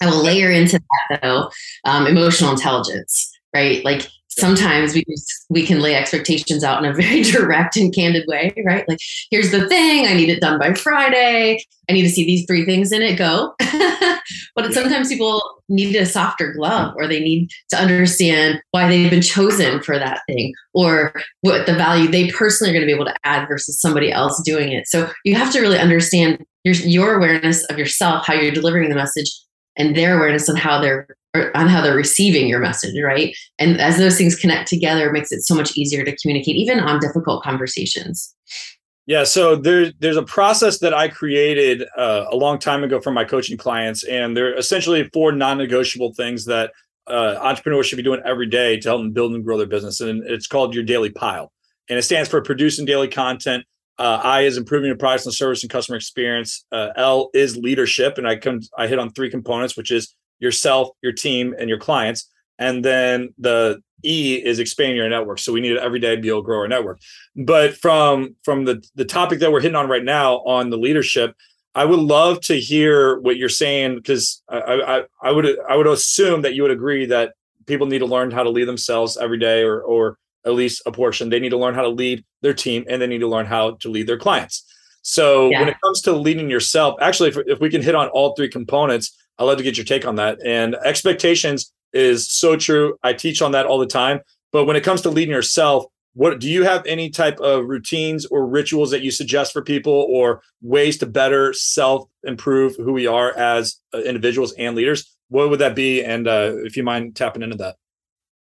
I 0.00 0.06
will 0.06 0.22
layer 0.22 0.50
into 0.50 0.78
that 0.78 1.20
though 1.22 1.50
um, 1.84 2.06
emotional 2.06 2.50
intelligence 2.50 3.30
right? 3.54 3.84
Like 3.84 4.08
sometimes 4.38 4.94
we 4.94 5.04
we 5.48 5.64
can 5.64 5.80
lay 5.80 5.94
expectations 5.94 6.64
out 6.64 6.84
in 6.84 6.90
a 6.90 6.94
very 7.02 7.22
direct 7.22 7.76
and 7.76 7.94
candid 7.94 8.24
way, 8.26 8.52
right? 8.64 8.88
Like 8.88 8.98
here's 9.30 9.50
the 9.50 9.68
thing, 9.68 10.06
I 10.06 10.14
need 10.14 10.28
it 10.28 10.40
done 10.40 10.58
by 10.58 10.74
Friday. 10.74 11.64
I 11.88 11.92
need 11.92 12.02
to 12.02 12.10
see 12.10 12.24
these 12.24 12.46
three 12.46 12.64
things 12.64 12.92
in 12.92 13.02
it 13.02 13.16
go. 13.16 13.54
but 14.56 14.72
sometimes 14.72 15.08
people 15.08 15.42
need 15.68 15.94
a 15.96 16.06
softer 16.06 16.52
glove 16.52 16.94
or 16.96 17.06
they 17.06 17.20
need 17.20 17.50
to 17.70 17.76
understand 17.76 18.60
why 18.70 18.88
they've 18.88 19.10
been 19.10 19.22
chosen 19.22 19.82
for 19.82 19.98
that 19.98 20.20
thing 20.26 20.52
or 20.72 21.12
what 21.42 21.66
the 21.66 21.74
value 21.74 22.08
they 22.08 22.30
personally 22.30 22.70
are 22.70 22.74
going 22.74 22.82
to 22.82 22.86
be 22.86 22.94
able 22.94 23.04
to 23.04 23.16
add 23.24 23.46
versus 23.48 23.80
somebody 23.80 24.10
else 24.10 24.42
doing 24.44 24.72
it. 24.72 24.86
So 24.86 25.10
you 25.24 25.34
have 25.34 25.52
to 25.52 25.60
really 25.60 25.78
understand 25.78 26.44
your 26.64 26.74
your 26.74 27.16
awareness 27.16 27.64
of 27.64 27.78
yourself, 27.78 28.26
how 28.26 28.34
you're 28.34 28.50
delivering 28.50 28.88
the 28.88 28.94
message 28.94 29.30
and 29.76 29.94
their 29.94 30.16
awareness 30.16 30.48
on 30.48 30.56
how 30.56 30.80
they're 30.80 31.06
on 31.34 31.68
how 31.68 31.80
they're 31.80 31.96
receiving 31.96 32.46
your 32.46 32.60
message, 32.60 32.94
right? 33.02 33.36
And 33.58 33.80
as 33.80 33.98
those 33.98 34.16
things 34.16 34.36
connect 34.36 34.68
together, 34.68 35.08
it 35.08 35.12
makes 35.12 35.32
it 35.32 35.42
so 35.42 35.54
much 35.54 35.76
easier 35.76 36.04
to 36.04 36.16
communicate, 36.16 36.56
even 36.56 36.80
on 36.80 37.00
difficult 37.00 37.42
conversations. 37.42 38.34
Yeah, 39.06 39.24
so 39.24 39.54
there, 39.54 39.92
there's 39.98 40.16
a 40.16 40.22
process 40.22 40.78
that 40.78 40.94
I 40.94 41.08
created 41.08 41.84
uh, 41.98 42.24
a 42.30 42.36
long 42.36 42.58
time 42.58 42.82
ago 42.82 43.00
for 43.00 43.10
my 43.10 43.24
coaching 43.24 43.58
clients, 43.58 44.02
and 44.04 44.34
they're 44.34 44.56
essentially 44.56 45.10
four 45.12 45.30
non-negotiable 45.32 46.14
things 46.14 46.46
that 46.46 46.72
uh, 47.06 47.36
entrepreneurs 47.42 47.86
should 47.86 47.96
be 47.96 48.02
doing 48.02 48.22
every 48.24 48.46
day 48.46 48.78
to 48.78 48.88
help 48.88 49.02
them 49.02 49.12
build 49.12 49.34
and 49.34 49.44
grow 49.44 49.58
their 49.58 49.66
business. 49.66 50.00
And 50.00 50.24
it's 50.24 50.46
called 50.46 50.74
your 50.74 50.84
daily 50.84 51.10
pile, 51.10 51.52
and 51.90 51.98
it 51.98 52.02
stands 52.02 52.30
for 52.30 52.40
producing 52.40 52.86
daily 52.86 53.08
content. 53.08 53.64
Uh, 53.98 54.20
I 54.22 54.40
is 54.40 54.56
improving 54.56 54.86
your 54.86 54.96
products 54.96 55.26
and 55.26 55.34
service 55.34 55.62
and 55.62 55.70
customer 55.70 55.96
experience. 55.96 56.64
Uh, 56.72 56.88
L 56.96 57.28
is 57.34 57.58
leadership, 57.58 58.16
and 58.16 58.26
I 58.26 58.36
come 58.36 58.60
I 58.78 58.86
hit 58.86 58.98
on 58.98 59.12
three 59.12 59.30
components, 59.30 59.76
which 59.76 59.90
is 59.90 60.14
yourself, 60.38 60.90
your 61.02 61.12
team, 61.12 61.54
and 61.58 61.68
your 61.68 61.78
clients. 61.78 62.30
And 62.58 62.84
then 62.84 63.34
the 63.38 63.82
E 64.04 64.40
is 64.42 64.58
expanding 64.58 64.96
your 64.96 65.08
network. 65.08 65.38
So 65.38 65.52
we 65.52 65.60
need 65.60 65.74
to 65.74 65.82
every 65.82 65.98
day 65.98 66.16
be 66.16 66.28
able 66.28 66.42
to 66.42 66.44
grow 66.44 66.58
our 66.58 66.68
network. 66.68 67.00
But 67.36 67.76
from 67.76 68.36
from 68.44 68.64
the 68.64 68.84
the 68.94 69.04
topic 69.04 69.40
that 69.40 69.50
we're 69.50 69.60
hitting 69.60 69.76
on 69.76 69.88
right 69.88 70.04
now 70.04 70.36
on 70.40 70.70
the 70.70 70.76
leadership, 70.76 71.34
I 71.74 71.84
would 71.84 71.98
love 71.98 72.40
to 72.42 72.54
hear 72.54 73.18
what 73.20 73.36
you're 73.36 73.48
saying 73.48 73.96
because 73.96 74.42
I, 74.48 74.58
I 74.58 75.04
I 75.22 75.32
would 75.32 75.58
I 75.68 75.76
would 75.76 75.86
assume 75.86 76.42
that 76.42 76.54
you 76.54 76.62
would 76.62 76.70
agree 76.70 77.06
that 77.06 77.32
people 77.66 77.86
need 77.86 78.00
to 78.00 78.06
learn 78.06 78.30
how 78.30 78.42
to 78.42 78.50
lead 78.50 78.68
themselves 78.68 79.16
every 79.16 79.38
day 79.38 79.62
or 79.62 79.80
or 79.80 80.18
at 80.44 80.52
least 80.52 80.82
a 80.86 80.92
portion. 80.92 81.30
They 81.30 81.40
need 81.40 81.50
to 81.50 81.58
learn 81.58 81.74
how 81.74 81.82
to 81.82 81.88
lead 81.88 82.24
their 82.42 82.54
team 82.54 82.84
and 82.88 83.00
they 83.00 83.06
need 83.06 83.20
to 83.20 83.28
learn 83.28 83.46
how 83.46 83.72
to 83.80 83.88
lead 83.88 84.06
their 84.06 84.18
clients. 84.18 84.64
So 85.02 85.50
yeah. 85.50 85.60
when 85.60 85.68
it 85.68 85.76
comes 85.82 86.00
to 86.02 86.12
leading 86.12 86.48
yourself, 86.48 86.96
actually, 87.00 87.30
if, 87.30 87.38
if 87.46 87.60
we 87.60 87.70
can 87.70 87.82
hit 87.82 87.94
on 87.94 88.08
all 88.08 88.34
three 88.34 88.48
components, 88.48 89.16
I'd 89.38 89.44
love 89.44 89.58
to 89.58 89.64
get 89.64 89.76
your 89.76 89.84
take 89.84 90.06
on 90.06 90.16
that. 90.16 90.38
And 90.44 90.74
expectations 90.84 91.72
is 91.92 92.30
so 92.30 92.56
true. 92.56 92.96
I 93.02 93.12
teach 93.12 93.42
on 93.42 93.52
that 93.52 93.66
all 93.66 93.78
the 93.78 93.86
time. 93.86 94.20
But 94.52 94.66
when 94.66 94.76
it 94.76 94.84
comes 94.84 95.02
to 95.02 95.10
leading 95.10 95.34
yourself, 95.34 95.86
what 96.14 96.38
do 96.38 96.48
you 96.48 96.62
have 96.62 96.86
any 96.86 97.10
type 97.10 97.40
of 97.40 97.66
routines 97.66 98.24
or 98.26 98.46
rituals 98.46 98.92
that 98.92 99.02
you 99.02 99.10
suggest 99.10 99.52
for 99.52 99.62
people 99.62 100.06
or 100.08 100.42
ways 100.62 100.96
to 100.98 101.06
better 101.06 101.52
self 101.52 102.08
improve 102.22 102.76
who 102.76 102.92
we 102.92 103.06
are 103.06 103.36
as 103.36 103.76
uh, 103.92 103.98
individuals 103.98 104.52
and 104.52 104.76
leaders? 104.76 105.12
What 105.28 105.50
would 105.50 105.58
that 105.58 105.74
be? 105.74 106.04
And 106.04 106.28
uh, 106.28 106.52
if 106.58 106.76
you 106.76 106.84
mind 106.84 107.16
tapping 107.16 107.42
into 107.42 107.56
that. 107.56 107.76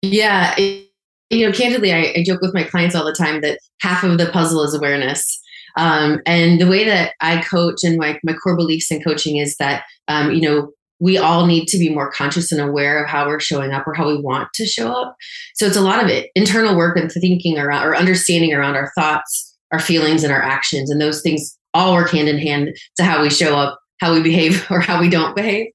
Yeah. 0.03 0.57
You 0.59 1.47
know, 1.47 1.53
candidly, 1.53 1.93
I, 1.93 2.13
I, 2.17 2.25
joke 2.27 2.41
with 2.41 2.55
my 2.55 2.65
clients 2.65 2.97
all 2.97 3.05
the 3.05 3.13
time 3.13 3.41
that 3.43 3.61
half 3.81 4.03
of 4.03 4.19
the 4.19 4.27
puzzle 4.27 4.65
is 4.65 4.75
awareness. 4.75 5.41
Um, 5.77 6.21
and 6.27 6.61
the 6.61 6.67
way 6.67 6.85
that 6.85 7.13
I 7.21 7.41
coach 7.43 7.85
and 7.85 7.97
my, 7.97 8.19
my 8.25 8.33
core 8.33 8.57
beliefs 8.57 8.91
in 8.91 9.01
coaching 9.01 9.37
is 9.37 9.57
that, 9.59 9.85
um, 10.09 10.33
you 10.33 10.41
know, 10.41 10.73
we 11.01 11.17
all 11.17 11.47
need 11.47 11.67
to 11.67 11.79
be 11.79 11.89
more 11.89 12.13
conscious 12.13 12.53
and 12.53 12.61
aware 12.61 13.03
of 13.03 13.09
how 13.09 13.27
we're 13.27 13.41
showing 13.41 13.73
up 13.73 13.87
or 13.87 13.95
how 13.95 14.07
we 14.07 14.21
want 14.21 14.53
to 14.55 14.67
show 14.67 14.93
up. 14.93 15.17
So 15.55 15.67
it's 15.67 15.77
a 15.77 15.81
lot 15.81 16.03
of 16.03 16.11
it 16.11 16.31
internal 16.35 16.77
work 16.77 16.97
and 16.97 17.11
thinking 17.11 17.59
around 17.59 17.87
or 17.87 17.97
understanding 17.97 18.53
around 18.53 18.77
our 18.77 18.93
thoughts, 18.97 19.57
our 19.73 19.81
feelings, 19.81 20.23
and 20.23 20.33
our 20.33 20.43
actions. 20.43 20.91
And 20.91 21.01
those 21.01 21.23
things 21.23 21.57
all 21.73 21.95
work 21.95 22.11
hand 22.11 22.29
in 22.29 22.39
hand 22.39 22.77
to 22.97 23.05
how 23.05 23.23
we 23.23 23.31
show 23.31 23.57
up, 23.57 23.81
how 24.01 24.13
we 24.13 24.23
behave, 24.23 24.67
or 24.71 24.81
how 24.81 25.01
we 25.01 25.09
don't 25.09 25.35
behave. 25.35 25.67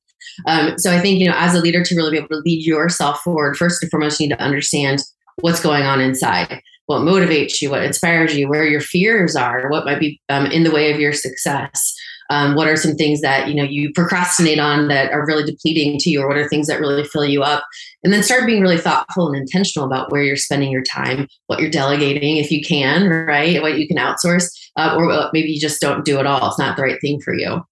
Um, 0.48 0.78
so 0.78 0.92
I 0.92 1.00
think, 1.00 1.20
you 1.20 1.28
know, 1.28 1.36
as 1.36 1.56
a 1.56 1.62
leader 1.62 1.84
to 1.84 1.96
really 1.96 2.12
be 2.12 2.18
able 2.18 2.30
to 2.30 2.42
lead 2.46 2.66
yourself 2.66 3.20
forward, 3.22 3.58
first 3.58 3.82
and 3.82 3.90
foremost, 3.90 4.20
you 4.20 4.28
need 4.28 4.36
to 4.36 4.42
understand 4.42 5.02
what's 5.42 5.62
going 5.62 5.84
on 5.84 6.02
inside, 6.02 6.62
what 6.88 7.02
motivates 7.02 7.62
you, 7.62 7.70
what 7.70 7.84
inspires 7.84 8.36
you, 8.36 8.50
where 8.50 8.66
your 8.66 8.82
fears 8.82 9.36
are, 9.36 9.70
what 9.70 9.86
might 9.86 10.00
be 10.00 10.20
um, 10.30 10.46
in 10.48 10.64
the 10.64 10.72
way 10.72 10.92
of 10.92 11.00
your 11.00 11.14
success. 11.14 11.96
Um, 12.30 12.56
what 12.56 12.68
are 12.68 12.76
some 12.76 12.96
things 12.96 13.22
that 13.22 13.48
you 13.48 13.56
know 13.56 13.64
you 13.64 13.92
procrastinate 13.94 14.60
on 14.60 14.88
that 14.88 15.12
are 15.12 15.26
really 15.26 15.44
depleting 15.44 16.00
to 16.00 16.10
you 16.10 16.22
or 16.22 16.28
what 16.28 16.38
are 16.38 16.48
things 16.48 16.68
that 16.68 16.80
really 16.80 17.04
fill 17.04 17.26
you 17.26 17.44
up? 17.44 17.64
And 18.04 18.12
then 18.12 18.24
start 18.24 18.46
being 18.46 18.62
really 18.62 18.78
thoughtful 18.78 19.28
and 19.28 19.36
intentional 19.36 19.88
about 19.88 20.12
where 20.12 20.24
you're 20.24 20.36
spending 20.36 20.72
your 20.72 20.84
time 20.84 21.28
what 21.48 21.60
you're 21.60 21.70
delegating 21.70 22.38
if 22.38 22.52
you 22.52 22.64
can 22.64 23.10
right? 23.10 23.62
What 23.62 23.78
you 23.78 23.88
can 23.88 23.98
outsource 23.98 24.50
uh, 24.76 24.96
or 24.98 25.30
maybe 25.34 25.50
you 25.50 25.60
just 25.60 25.82
don't 25.82 26.06
do 26.06 26.20
it 26.20 26.26
all. 26.26 26.50
It's 26.50 26.60
not 26.60 26.78
the 26.78 26.84
right 26.84 27.00
thing 27.02 27.22
for 27.22 27.34
you. 27.34 27.66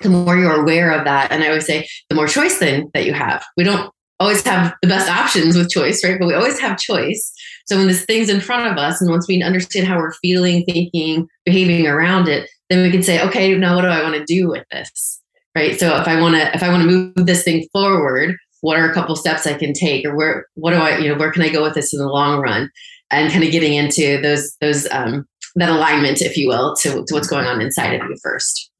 The 0.00 0.08
more 0.08 0.36
you're 0.36 0.60
aware 0.60 0.92
of 0.92 1.04
that 1.04 1.30
and 1.30 1.44
i 1.44 1.50
would 1.50 1.62
say 1.62 1.86
the 2.08 2.14
more 2.14 2.26
choice 2.26 2.58
then 2.58 2.90
that 2.94 3.04
you 3.04 3.12
have. 3.12 3.44
We 3.56 3.64
don't 3.64 3.92
always 4.18 4.42
have 4.42 4.74
the 4.82 4.88
best 4.88 5.10
options 5.10 5.56
with 5.56 5.70
choice 5.70 6.04
right? 6.04 6.18
But 6.18 6.26
we 6.26 6.34
always 6.34 6.58
have 6.58 6.78
choice. 6.78 7.32
So 7.66 7.76
when 7.76 7.86
this 7.86 8.04
thing's 8.04 8.28
in 8.28 8.40
front 8.40 8.70
of 8.70 8.78
us 8.78 9.00
and 9.00 9.10
once 9.10 9.28
we 9.28 9.42
understand 9.42 9.86
how 9.86 9.98
we're 9.98 10.12
feeling 10.14 10.64
thinking 10.64 11.28
behaving 11.44 11.86
around 11.86 12.28
it 12.28 12.48
then 12.70 12.82
we 12.82 12.90
can 12.90 13.02
say, 13.02 13.20
okay, 13.26 13.54
now 13.54 13.74
what 13.74 13.82
do 13.82 13.88
I 13.88 14.02
want 14.02 14.14
to 14.14 14.24
do 14.24 14.48
with 14.48 14.64
this? 14.70 15.20
Right. 15.54 15.78
So 15.78 15.96
if 15.96 16.06
I 16.06 16.20
want 16.20 16.36
to, 16.36 16.54
if 16.54 16.62
I 16.62 16.70
want 16.70 16.84
to 16.84 16.88
move 16.88 17.26
this 17.26 17.42
thing 17.42 17.68
forward, 17.72 18.36
what 18.60 18.78
are 18.78 18.88
a 18.88 18.94
couple 18.94 19.16
steps 19.16 19.46
I 19.46 19.54
can 19.54 19.72
take, 19.72 20.06
or 20.06 20.14
where, 20.14 20.46
what 20.54 20.70
do 20.70 20.76
I, 20.76 20.98
you 20.98 21.08
know, 21.08 21.18
where 21.18 21.32
can 21.32 21.42
I 21.42 21.48
go 21.48 21.62
with 21.62 21.74
this 21.74 21.92
in 21.92 21.98
the 21.98 22.06
long 22.06 22.40
run? 22.40 22.70
And 23.10 23.32
kind 23.32 23.42
of 23.42 23.50
getting 23.50 23.74
into 23.74 24.20
those, 24.22 24.56
those, 24.60 24.88
um, 24.92 25.26
that 25.56 25.68
alignment, 25.68 26.22
if 26.22 26.36
you 26.36 26.46
will, 26.46 26.76
to, 26.76 27.04
to 27.04 27.14
what's 27.14 27.26
going 27.26 27.46
on 27.46 27.60
inside 27.60 27.94
of 27.94 28.08
you 28.08 28.16
first. 28.22 28.70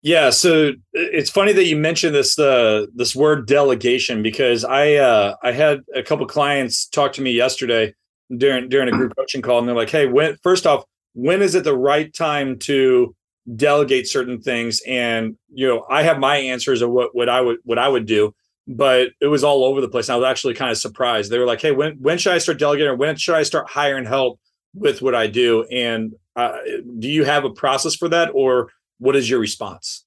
Yeah, 0.00 0.30
so 0.30 0.72
it's 0.92 1.28
funny 1.28 1.52
that 1.52 1.64
you 1.64 1.76
mentioned 1.76 2.14
this 2.14 2.38
uh, 2.38 2.86
this 2.94 3.16
word 3.16 3.48
delegation 3.48 4.22
because 4.22 4.64
I 4.64 4.94
uh, 4.94 5.34
I 5.42 5.50
had 5.50 5.80
a 5.96 6.02
couple 6.02 6.24
clients 6.26 6.86
talk 6.86 7.12
to 7.14 7.22
me 7.22 7.32
yesterday 7.32 7.92
during 8.36 8.68
during 8.68 8.88
a 8.88 8.92
group 8.92 9.14
coaching 9.18 9.42
call 9.42 9.58
and 9.58 9.66
they're 9.66 9.74
like, 9.74 9.90
"Hey, 9.90 10.06
when 10.06 10.36
first 10.44 10.64
off, 10.64 10.84
when 11.16 11.40
is 11.40 11.54
it 11.54 11.64
the 11.64 11.76
right 11.76 12.12
time 12.12 12.58
to 12.58 13.16
delegate 13.56 14.06
certain 14.06 14.40
things? 14.40 14.82
And 14.86 15.36
you 15.52 15.66
know 15.66 15.86
i 15.88 16.02
have 16.02 16.18
my 16.18 16.36
answers 16.36 16.82
of 16.82 16.90
what, 16.90 17.14
what 17.14 17.28
i 17.28 17.40
would 17.40 17.58
what 17.64 17.78
i 17.78 17.88
would 17.88 18.06
do 18.06 18.34
but 18.68 19.10
it 19.20 19.28
was 19.28 19.44
all 19.44 19.64
over 19.64 19.80
the 19.80 19.88
place. 19.88 20.08
And 20.08 20.14
i 20.14 20.18
was 20.18 20.28
actually 20.28 20.54
kind 20.54 20.70
of 20.70 20.76
surprised. 20.76 21.30
They 21.30 21.38
were 21.38 21.46
like 21.46 21.62
hey 21.62 21.72
when 21.72 21.96
when 22.00 22.18
should 22.18 22.34
i 22.34 22.38
start 22.38 22.58
delegating? 22.58 22.90
Or 22.90 22.96
when 22.96 23.16
should 23.16 23.34
i 23.34 23.42
start 23.42 23.68
hiring 23.68 24.04
help 24.04 24.38
with 24.74 25.02
what 25.02 25.14
i 25.14 25.26
do? 25.26 25.64
And 25.64 26.14
uh, 26.36 26.58
do 26.98 27.08
you 27.08 27.24
have 27.24 27.44
a 27.44 27.50
process 27.50 27.94
for 27.94 28.08
that? 28.10 28.30
Or 28.34 28.70
what 28.98 29.16
is 29.16 29.28
your 29.30 29.40
response? 29.40 30.04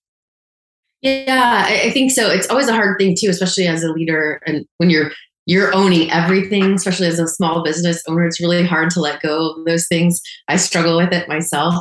Yeah 1.02 1.66
i 1.66 1.90
think 1.90 2.12
so. 2.12 2.30
It's 2.30 2.50
always 2.50 2.68
a 2.68 2.74
hard 2.74 3.00
thing 3.00 3.16
too 3.18 3.30
especially 3.30 3.68
as 3.68 3.84
a 3.84 3.92
leader 3.92 4.42
and 4.46 4.66
when 4.78 4.90
you're 4.92 5.12
you're 5.50 5.74
owning 5.74 6.12
everything, 6.12 6.74
especially 6.74 7.08
as 7.08 7.18
a 7.18 7.28
small 7.28 7.64
business 7.64 8.04
owner. 8.08 8.28
It's 8.28 8.40
really 8.40 8.64
hard 8.64 8.92
to 8.92 9.00
let 9.00 9.20
go 9.20 9.54
of 9.54 9.66
those 9.66 9.88
things. 9.88 10.22
I 10.48 10.58
struggle 10.58 10.96
with 10.96 11.12
it 11.12 11.28
myself. 11.28 11.74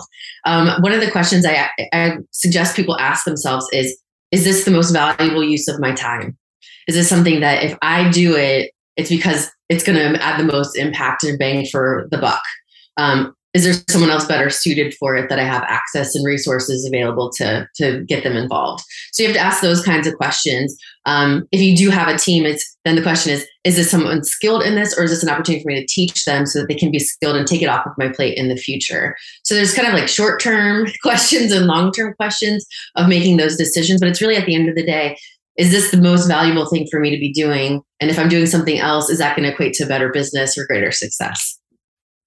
Um, 0.47 0.81
one 0.81 0.93
of 0.93 1.03
the 1.03 1.11
questions 1.11 1.45
I, 1.45 1.69
I 1.93 2.17
suggest 2.31 2.77
people 2.77 2.99
ask 2.99 3.27
themselves 3.27 3.69
is 3.75 3.95
Is 4.33 4.45
this 4.45 4.65
the 4.65 4.71
most 4.71 4.91
valuable 4.91 5.45
use 5.45 5.69
of 5.69 5.81
my 5.81 5.93
time? 5.93 6.39
Is 6.87 6.95
this 6.95 7.11
something 7.11 7.41
that 7.41 7.63
if 7.63 7.77
I 7.83 8.11
do 8.11 8.35
it, 8.35 8.73
it's 8.97 9.11
because 9.11 9.51
it's 9.69 9.85
going 9.85 9.99
to 9.99 10.23
add 10.23 10.41
the 10.41 10.51
most 10.51 10.75
impact 10.75 11.23
and 11.25 11.39
bang 11.39 11.67
for 11.67 12.09
the 12.11 12.17
buck? 12.17 12.43
Um, 12.97 13.35
is 13.55 13.65
there 13.65 13.75
someone 13.89 14.11
else 14.11 14.27
better 14.27 14.51
suited 14.51 14.95
for 14.95 15.17
it 15.17 15.29
that 15.31 15.39
I 15.39 15.45
have 15.45 15.63
access 15.63 16.15
and 16.15 16.25
resources 16.25 16.85
available 16.85 17.31
to 17.37 17.67
to 17.77 18.05
get 18.05 18.23
them 18.23 18.37
involved? 18.37 18.85
So 19.13 19.23
you 19.23 19.29
have 19.29 19.37
to 19.37 19.43
ask 19.43 19.63
those 19.63 19.83
kinds 19.83 20.07
of 20.07 20.15
questions. 20.17 20.77
Um, 21.07 21.49
if 21.51 21.61
you 21.61 21.75
do 21.75 21.89
have 21.89 22.09
a 22.09 22.19
team, 22.19 22.45
it's 22.45 22.77
then 22.85 22.97
the 22.97 23.03
question 23.03 23.33
is: 23.33 23.47
Is 23.65 23.77
this 23.77 23.91
someone 23.91 24.23
skilled 24.23 24.63
in 24.63 24.75
this, 24.75 24.97
or 24.99 25.05
is 25.05 25.11
this 25.11 25.23
an 25.23 25.31
opportunity 25.31 25.63
for 25.63 25.69
me 25.69 25.81
to 25.81 25.87
teach 25.87 26.25
them 26.27 26.45
so 26.45 26.61
that 26.61 26.69
they 26.69 26.75
can 26.75 26.91
be 26.91 26.99
skilled 26.99 27.37
and 27.37 27.47
take 27.47 27.63
it 27.63 27.69
off 27.69 27.87
of 27.87 27.93
my 27.97 28.09
plate 28.09 28.37
in 28.37 28.49
the 28.49 28.57
future? 28.57 29.17
So 29.45 29.55
there's 29.55 29.75
kind 29.75 29.89
of 29.89 29.95
like 29.95 30.09
short 30.09 30.41
term 30.41 30.87
questions 31.03 31.51
and 31.51 31.67
long 31.67 31.91
term 31.93 32.15
questions 32.15 32.67
of 32.97 33.09
making 33.09 33.39
those 33.39 33.57
decisions, 33.57 34.01
but 34.01 34.11
it's 34.11 34.21
really 34.21 34.37
at 34.37 34.45
the 34.45 34.55
end 34.55 34.69
of 34.69 34.75
the 34.75 34.85
day. 34.85 35.17
Is 35.57 35.73
this 35.73 35.91
the 35.91 36.01
most 36.01 36.29
valuable 36.29 36.67
thing 36.67 36.87
for 36.89 37.01
me 37.01 37.11
to 37.11 37.19
be 37.19 37.33
doing? 37.33 37.83
And 37.99 38.11
if 38.11 38.19
I'm 38.19 38.29
doing 38.29 38.47
something 38.47 38.79
else, 38.79 39.11
is 39.11 39.19
that 39.19 39.37
going 39.37 39.45
to 39.45 39.53
equate 39.53 39.73
to 39.75 39.87
better 39.87 40.09
business 40.09 40.57
or 40.57 40.65
greater 40.67 40.93
success? 40.93 41.58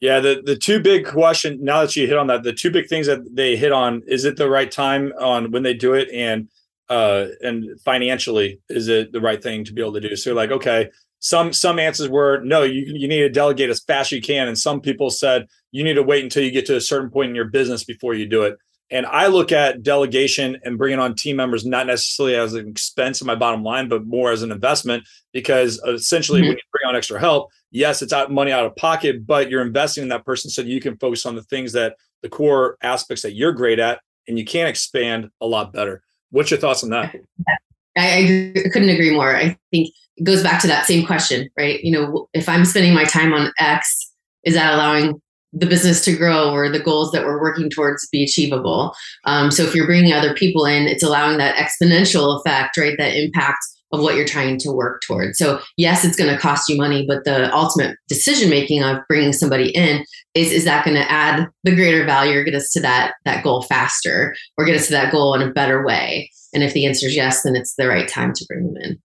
Yeah, 0.01 0.19
the 0.19 0.41
the 0.43 0.55
two 0.55 0.79
big 0.79 1.05
question 1.05 1.59
now 1.63 1.81
that 1.81 1.95
you 1.95 2.07
hit 2.07 2.17
on 2.17 2.27
that, 2.27 2.41
the 2.41 2.53
two 2.53 2.71
big 2.71 2.87
things 2.89 3.05
that 3.05 3.19
they 3.35 3.55
hit 3.55 3.71
on 3.71 4.01
is 4.07 4.25
it 4.25 4.35
the 4.35 4.49
right 4.49 4.69
time 4.69 5.13
on 5.19 5.51
when 5.51 5.61
they 5.61 5.75
do 5.75 5.93
it 5.93 6.09
and 6.11 6.49
uh 6.89 7.27
and 7.41 7.79
financially 7.81 8.59
is 8.67 8.87
it 8.87 9.11
the 9.13 9.21
right 9.21 9.41
thing 9.43 9.63
to 9.65 9.73
be 9.73 9.81
able 9.81 9.93
to 9.93 10.01
do? 10.01 10.15
So 10.15 10.33
like, 10.33 10.49
okay, 10.51 10.89
some 11.19 11.53
some 11.53 11.77
answers 11.77 12.09
were 12.09 12.41
no, 12.43 12.63
you 12.63 12.83
you 12.87 13.07
need 13.07 13.19
to 13.19 13.29
delegate 13.29 13.69
as 13.69 13.81
fast 13.83 14.07
as 14.11 14.15
you 14.17 14.21
can, 14.23 14.47
and 14.47 14.57
some 14.57 14.81
people 14.81 15.11
said 15.11 15.45
you 15.71 15.83
need 15.83 15.93
to 15.93 16.03
wait 16.03 16.23
until 16.23 16.43
you 16.43 16.51
get 16.51 16.65
to 16.65 16.75
a 16.77 16.81
certain 16.81 17.11
point 17.11 17.29
in 17.29 17.35
your 17.35 17.45
business 17.45 17.83
before 17.83 18.15
you 18.15 18.25
do 18.25 18.41
it. 18.43 18.57
And 18.91 19.05
I 19.05 19.27
look 19.27 19.53
at 19.53 19.83
delegation 19.83 20.59
and 20.65 20.77
bringing 20.77 20.99
on 20.99 21.15
team 21.15 21.37
members 21.37 21.65
not 21.65 21.87
necessarily 21.87 22.35
as 22.35 22.53
an 22.53 22.67
expense 22.67 23.21
in 23.21 23.27
my 23.27 23.35
bottom 23.35 23.63
line, 23.63 23.87
but 23.87 24.05
more 24.05 24.31
as 24.31 24.43
an 24.43 24.51
investment 24.51 25.07
because 25.31 25.81
essentially 25.87 26.41
mm-hmm. 26.41 26.49
when 26.49 26.57
you 26.57 26.63
bring 26.73 26.89
on 26.89 26.95
extra 26.95 27.19
help, 27.19 27.49
yes, 27.71 28.01
it's 28.01 28.11
out 28.11 28.31
money 28.31 28.51
out 28.51 28.65
of 28.65 28.75
pocket, 28.75 29.25
but 29.25 29.49
you're 29.49 29.61
investing 29.61 30.03
in 30.03 30.09
that 30.09 30.25
person 30.25 30.51
so 30.51 30.61
that 30.61 30.67
you 30.67 30.81
can 30.81 30.97
focus 30.97 31.25
on 31.25 31.35
the 31.35 31.43
things 31.43 31.71
that 31.71 31.95
the 32.21 32.29
core 32.29 32.77
aspects 32.83 33.23
that 33.23 33.33
you're 33.33 33.53
great 33.53 33.79
at 33.79 34.01
and 34.27 34.37
you 34.37 34.43
can 34.43 34.67
expand 34.67 35.29
a 35.39 35.47
lot 35.47 35.71
better. 35.71 36.03
What's 36.29 36.51
your 36.51 36.59
thoughts 36.59 36.83
on 36.83 36.89
that? 36.89 37.15
I, 37.97 38.53
I 38.55 38.69
couldn't 38.71 38.89
agree 38.89 39.13
more. 39.13 39.35
I 39.35 39.57
think 39.71 39.89
it 40.17 40.23
goes 40.23 40.43
back 40.43 40.61
to 40.61 40.67
that 40.67 40.85
same 40.85 41.05
question, 41.05 41.49
right? 41.57 41.81
You 41.81 41.91
know, 41.91 42.29
if 42.33 42.47
I'm 42.47 42.65
spending 42.65 42.93
my 42.93 43.05
time 43.05 43.33
on 43.33 43.51
X, 43.57 44.11
is 44.43 44.53
that 44.53 44.73
allowing 44.73 45.21
the 45.53 45.65
business 45.65 46.03
to 46.05 46.15
grow 46.15 46.51
or 46.51 46.69
the 46.69 46.79
goals 46.79 47.11
that 47.11 47.25
we're 47.25 47.41
working 47.41 47.69
towards 47.69 48.07
be 48.09 48.23
achievable? 48.23 48.93
Um, 49.25 49.51
so 49.51 49.63
if 49.63 49.75
you're 49.75 49.85
bringing 49.85 50.13
other 50.13 50.33
people 50.33 50.65
in, 50.65 50.87
it's 50.87 51.03
allowing 51.03 51.37
that 51.37 51.55
exponential 51.55 52.39
effect, 52.39 52.77
right? 52.77 52.95
That 52.97 53.15
impact 53.15 53.59
of 53.93 54.01
what 54.01 54.15
you're 54.15 54.25
trying 54.25 54.57
to 54.57 54.71
work 54.71 55.01
towards. 55.01 55.37
So 55.37 55.59
yes, 55.77 56.05
it's 56.05 56.15
going 56.15 56.33
to 56.33 56.39
cost 56.39 56.69
you 56.69 56.77
money, 56.77 57.05
but 57.05 57.25
the 57.25 57.53
ultimate 57.53 57.97
decision 58.07 58.49
making 58.49 58.83
of 58.83 58.99
bringing 59.07 59.33
somebody 59.33 59.69
in 59.69 60.05
is 60.33 60.51
is 60.51 60.63
that 60.65 60.85
going 60.85 60.95
to 60.95 61.11
add 61.11 61.47
the 61.63 61.75
greater 61.75 62.05
value 62.05 62.39
or 62.39 62.43
get 62.43 62.55
us 62.55 62.71
to 62.71 62.79
that 62.81 63.15
that 63.25 63.43
goal 63.43 63.63
faster 63.63 64.35
or 64.57 64.65
get 64.65 64.75
us 64.75 64.85
to 64.85 64.93
that 64.93 65.11
goal 65.11 65.33
in 65.33 65.41
a 65.41 65.51
better 65.51 65.85
way? 65.85 66.31
And 66.53 66.63
if 66.63 66.73
the 66.73 66.85
answer 66.85 67.07
is 67.07 67.15
yes, 67.15 67.43
then 67.43 67.55
it's 67.55 67.75
the 67.75 67.87
right 67.87 68.07
time 68.07 68.33
to 68.33 68.45
bring 68.47 68.65
them 68.65 68.77
in. 68.77 69.01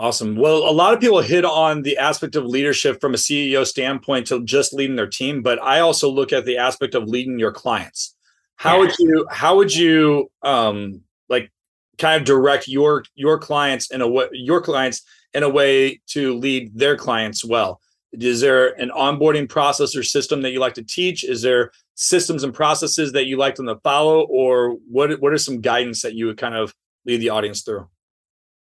Awesome. 0.00 0.34
Well, 0.34 0.66
a 0.66 0.72
lot 0.72 0.94
of 0.94 1.00
people 1.00 1.20
hit 1.20 1.44
on 1.44 1.82
the 1.82 1.98
aspect 1.98 2.34
of 2.34 2.46
leadership 2.46 3.02
from 3.02 3.12
a 3.12 3.18
CEO 3.18 3.66
standpoint 3.66 4.28
to 4.28 4.42
just 4.44 4.72
leading 4.72 4.96
their 4.96 5.06
team, 5.06 5.42
but 5.42 5.62
I 5.62 5.80
also 5.80 6.08
look 6.08 6.32
at 6.32 6.46
the 6.46 6.56
aspect 6.56 6.94
of 6.94 7.06
leading 7.06 7.38
your 7.38 7.52
clients. 7.52 8.16
How 8.56 8.76
yeah. 8.76 8.78
would 8.78 8.98
you 8.98 9.26
how 9.30 9.56
would 9.56 9.74
you 9.74 10.30
um 10.40 11.02
like 11.28 11.52
kind 11.98 12.18
of 12.18 12.26
direct 12.26 12.66
your 12.66 13.04
your 13.14 13.38
clients 13.38 13.90
in 13.90 14.00
a 14.00 14.08
way 14.08 14.26
your 14.32 14.62
clients 14.62 15.02
in 15.34 15.42
a 15.42 15.50
way 15.50 16.00
to 16.06 16.34
lead 16.34 16.70
their 16.74 16.96
clients 16.96 17.44
well 17.44 17.78
is 18.12 18.40
there 18.40 18.68
an 18.80 18.90
onboarding 18.90 19.48
process 19.48 19.94
or 19.94 20.02
system 20.02 20.40
that 20.42 20.50
you 20.50 20.60
like 20.60 20.74
to 20.74 20.82
teach 20.82 21.24
is 21.24 21.42
there 21.42 21.72
systems 21.94 22.42
and 22.42 22.52
processes 22.52 23.12
that 23.12 23.26
you 23.26 23.36
like 23.36 23.54
them 23.54 23.66
to 23.66 23.76
follow 23.76 24.22
or 24.22 24.76
what 24.90 25.20
what 25.20 25.32
are 25.32 25.38
some 25.38 25.60
guidance 25.60 26.02
that 26.02 26.14
you 26.14 26.26
would 26.26 26.38
kind 26.38 26.54
of 26.54 26.74
lead 27.06 27.20
the 27.20 27.28
audience 27.28 27.62
through 27.62 27.86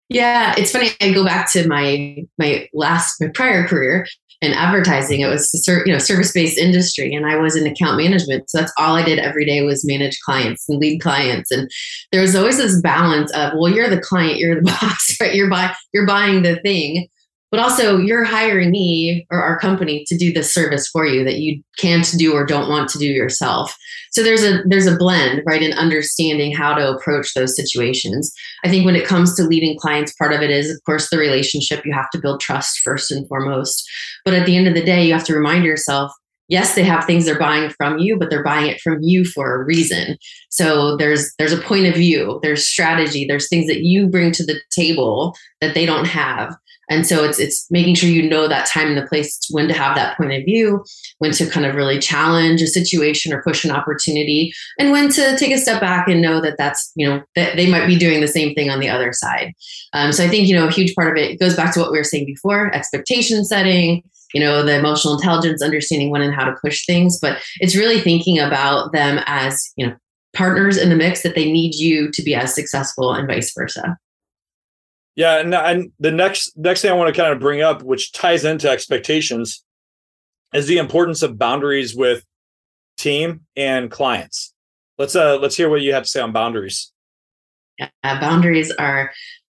yeah 0.08 0.54
it's 0.56 0.70
funny 0.70 0.90
i 1.00 1.12
go 1.12 1.24
back 1.24 1.50
to 1.50 1.66
my 1.68 2.16
my 2.38 2.68
last 2.72 3.20
my 3.20 3.28
prior 3.28 3.66
career 3.66 4.06
in 4.40 4.52
advertising. 4.52 5.20
It 5.20 5.26
was 5.26 5.50
you 5.66 5.92
know 5.92 5.98
service 5.98 6.32
based 6.32 6.58
industry, 6.58 7.14
and 7.14 7.26
I 7.26 7.36
was 7.36 7.56
in 7.56 7.66
account 7.66 7.96
management. 7.96 8.48
So 8.48 8.58
that's 8.58 8.72
all 8.78 8.94
I 8.94 9.04
did 9.04 9.18
every 9.18 9.44
day 9.44 9.62
was 9.62 9.86
manage 9.86 10.18
clients 10.20 10.68
and 10.68 10.78
lead 10.78 11.00
clients. 11.00 11.50
And 11.50 11.70
there 12.12 12.20
was 12.20 12.36
always 12.36 12.58
this 12.58 12.80
balance 12.80 13.32
of 13.32 13.52
well, 13.56 13.72
you're 13.72 13.90
the 13.90 14.00
client, 14.00 14.38
you're 14.38 14.60
the 14.60 14.62
boss, 14.80 15.16
right? 15.20 15.34
You're 15.34 15.50
buy 15.50 15.74
you're 15.92 16.06
buying 16.06 16.42
the 16.42 16.56
thing, 16.60 17.08
but 17.50 17.60
also 17.60 17.96
you're 17.98 18.24
hiring 18.24 18.70
me 18.70 19.26
or 19.30 19.42
our 19.42 19.58
company 19.58 20.04
to 20.06 20.16
do 20.16 20.32
this 20.32 20.52
service 20.52 20.86
for 20.88 21.06
you 21.06 21.24
that 21.24 21.38
you 21.38 21.62
can't 21.78 22.10
do 22.18 22.34
or 22.34 22.44
don't 22.44 22.68
want 22.68 22.88
to 22.90 22.98
do 22.98 23.06
yourself. 23.06 23.74
So 24.12 24.22
there's 24.22 24.42
a 24.42 24.62
there's 24.66 24.86
a 24.86 24.96
blend 24.96 25.42
right 25.46 25.62
in 25.62 25.72
understanding 25.72 26.54
how 26.54 26.74
to 26.74 26.92
approach 26.92 27.34
those 27.34 27.56
situations. 27.56 28.32
I 28.64 28.68
think 28.68 28.84
when 28.84 28.96
it 28.96 29.06
comes 29.06 29.34
to 29.36 29.44
leading 29.44 29.78
clients 29.78 30.14
part 30.14 30.32
of 30.32 30.42
it 30.42 30.50
is 30.50 30.70
of 30.70 30.82
course 30.84 31.10
the 31.10 31.18
relationship. 31.18 31.84
You 31.84 31.92
have 31.92 32.10
to 32.10 32.20
build 32.20 32.40
trust 32.40 32.80
first 32.80 33.10
and 33.10 33.26
foremost. 33.28 33.88
But 34.24 34.34
at 34.34 34.46
the 34.46 34.56
end 34.56 34.68
of 34.68 34.74
the 34.74 34.84
day 34.84 35.06
you 35.06 35.12
have 35.12 35.24
to 35.24 35.36
remind 35.36 35.64
yourself 35.64 36.12
yes 36.48 36.74
they 36.74 36.84
have 36.84 37.04
things 37.04 37.26
they're 37.26 37.38
buying 37.38 37.70
from 37.76 37.98
you 37.98 38.18
but 38.18 38.30
they're 38.30 38.42
buying 38.42 38.70
it 38.70 38.80
from 38.80 38.98
you 39.02 39.24
for 39.24 39.54
a 39.54 39.64
reason. 39.64 40.16
So 40.50 40.96
there's 40.96 41.32
there's 41.38 41.52
a 41.52 41.62
point 41.62 41.86
of 41.86 41.94
view 41.94 42.40
there's 42.42 42.66
strategy 42.66 43.24
there's 43.26 43.48
things 43.48 43.66
that 43.68 43.82
you 43.82 44.06
bring 44.06 44.32
to 44.32 44.44
the 44.44 44.60
table 44.70 45.34
that 45.60 45.74
they 45.74 45.86
don't 45.86 46.06
have 46.06 46.54
and 46.88 47.06
so 47.06 47.24
it's 47.24 47.38
it's 47.38 47.66
making 47.70 47.94
sure 47.94 48.08
you 48.08 48.28
know 48.28 48.48
that 48.48 48.66
time 48.66 48.88
and 48.88 48.96
the 48.96 49.06
place 49.06 49.38
when 49.50 49.68
to 49.68 49.74
have 49.74 49.96
that 49.96 50.16
point 50.16 50.32
of 50.32 50.44
view, 50.44 50.84
when 51.18 51.32
to 51.32 51.48
kind 51.48 51.66
of 51.66 51.74
really 51.74 51.98
challenge 51.98 52.62
a 52.62 52.66
situation 52.66 53.32
or 53.32 53.42
push 53.42 53.64
an 53.64 53.70
opportunity, 53.70 54.52
and 54.78 54.90
when 54.90 55.08
to 55.10 55.36
take 55.36 55.52
a 55.52 55.58
step 55.58 55.80
back 55.80 56.08
and 56.08 56.22
know 56.22 56.40
that 56.40 56.56
that's 56.58 56.90
you 56.94 57.06
know 57.06 57.22
that 57.34 57.56
they 57.56 57.70
might 57.70 57.86
be 57.86 57.96
doing 57.96 58.20
the 58.20 58.28
same 58.28 58.54
thing 58.54 58.70
on 58.70 58.80
the 58.80 58.88
other 58.88 59.12
side. 59.12 59.52
Um, 59.92 60.12
so 60.12 60.24
I 60.24 60.28
think 60.28 60.48
you 60.48 60.54
know 60.54 60.68
a 60.68 60.72
huge 60.72 60.94
part 60.94 61.16
of 61.16 61.22
it 61.22 61.38
goes 61.38 61.56
back 61.56 61.74
to 61.74 61.80
what 61.80 61.92
we 61.92 61.98
were 61.98 62.04
saying 62.04 62.26
before: 62.26 62.74
expectation 62.74 63.44
setting, 63.44 64.02
you 64.34 64.40
know 64.40 64.62
the 64.62 64.78
emotional 64.78 65.14
intelligence 65.14 65.62
understanding 65.62 66.10
when 66.10 66.22
and 66.22 66.34
how 66.34 66.44
to 66.44 66.56
push 66.62 66.84
things 66.86 67.18
but 67.20 67.38
it's 67.60 67.76
really 67.76 68.00
thinking 68.00 68.38
about 68.38 68.92
them 68.92 69.20
as 69.26 69.72
you 69.76 69.86
know 69.86 69.94
partners 70.34 70.76
in 70.76 70.90
the 70.90 70.96
mix 70.96 71.22
that 71.22 71.34
they 71.34 71.50
need 71.50 71.74
you 71.74 72.10
to 72.12 72.22
be 72.22 72.34
as 72.34 72.54
successful 72.54 73.12
and 73.12 73.26
vice 73.26 73.52
versa 73.56 73.96
yeah, 75.18 75.40
and, 75.40 75.52
and 75.52 75.90
the 75.98 76.12
next 76.12 76.56
next 76.56 76.80
thing 76.80 76.92
I 76.92 76.94
want 76.94 77.12
to 77.12 77.20
kind 77.20 77.32
of 77.32 77.40
bring 77.40 77.60
up, 77.60 77.82
which 77.82 78.12
ties 78.12 78.44
into 78.44 78.70
expectations, 78.70 79.64
is 80.54 80.68
the 80.68 80.78
importance 80.78 81.22
of 81.22 81.36
boundaries 81.36 81.92
with 81.92 82.24
team 82.96 83.40
and 83.56 83.90
clients. 83.90 84.54
Let's 84.96 85.16
uh 85.16 85.38
let's 85.38 85.56
hear 85.56 85.68
what 85.68 85.80
you 85.80 85.92
have 85.92 86.04
to 86.04 86.08
say 86.08 86.20
on 86.20 86.30
boundaries. 86.30 86.92
Yeah, 87.80 87.88
boundaries 88.04 88.70
are 88.78 89.10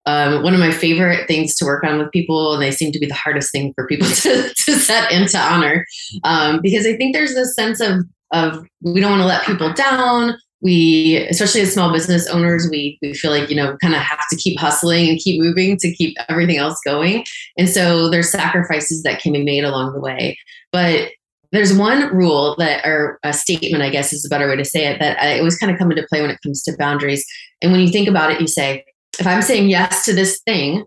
um, 0.07 0.43
one 0.43 0.55
of 0.55 0.61
my 0.61 0.71
favorite 0.71 1.29
things 1.29 1.55
to 1.57 1.67
work 1.67 1.85
on 1.85 1.99
with 1.99 2.11
people, 2.11 2.55
and 2.55 2.63
they 2.63 2.71
seem 2.71 2.91
to 2.93 2.99
be 2.99 3.07
the 3.07 3.13
hardest 3.13 3.53
thing 3.53 3.75
for 3.75 3.87
people 3.87 4.09
to, 4.09 4.55
to 4.65 4.73
set 4.77 5.13
and 5.13 5.29
to 5.29 5.39
honor, 5.39 5.85
um, 6.25 6.61
because 6.63 6.87
I 6.87 6.97
think 6.97 7.15
there's 7.15 7.35
this 7.35 7.55
sense 7.55 7.81
of 7.81 8.07
of 8.33 8.65
we 8.81 9.01
don't 9.01 9.11
want 9.11 9.21
to 9.21 9.27
let 9.27 9.45
people 9.45 9.75
down 9.75 10.39
we 10.63 11.27
especially 11.31 11.63
as 11.63 11.73
small 11.73 11.93
business 11.93 12.27
owners 12.29 12.69
we 12.71 12.99
we 13.01 13.15
feel 13.15 13.31
like 13.31 13.49
you 13.49 13.57
know 13.57 13.77
kind 13.81 13.95
of 13.95 14.01
have 14.01 14.21
to 14.31 14.37
keep 14.37 14.59
hustling 14.59 15.09
and 15.09 15.19
keep 15.19 15.41
moving 15.41 15.77
to 15.79 15.93
keep 15.93 16.17
everything 16.29 16.59
else 16.59 16.79
going. 16.85 17.25
And 17.57 17.69
so 17.69 18.11
there's 18.11 18.31
sacrifices 18.31 19.03
that 19.03 19.21
can 19.21 19.33
be 19.33 19.43
made 19.43 19.65
along 19.65 19.93
the 19.93 20.01
way. 20.01 20.39
But 20.73 21.11
there's 21.53 21.77
one 21.77 22.15
rule 22.15 22.55
that 22.59 22.87
or 22.87 23.19
a 23.25 23.33
statement 23.33 23.83
i 23.83 23.91
guess 23.91 24.13
is 24.13 24.25
a 24.25 24.29
better 24.29 24.49
way 24.49 24.55
to 24.55 24.65
say 24.65 24.87
it 24.87 25.01
that 25.01 25.21
I 25.21 25.39
always 25.39 25.59
kind 25.59 25.73
of 25.73 25.79
come 25.79 25.91
into 25.91 26.07
play 26.09 26.21
when 26.21 26.31
it 26.31 26.39
comes 26.45 26.63
to 26.63 26.77
boundaries. 26.77 27.25
And 27.61 27.73
when 27.73 27.81
you 27.81 27.89
think 27.89 28.09
about 28.09 28.31
it 28.31 28.41
you 28.41 28.47
say 28.47 28.85
if 29.19 29.27
i'm 29.27 29.43
saying 29.43 29.69
yes 29.69 30.05
to 30.05 30.13
this 30.13 30.41
thing 30.47 30.85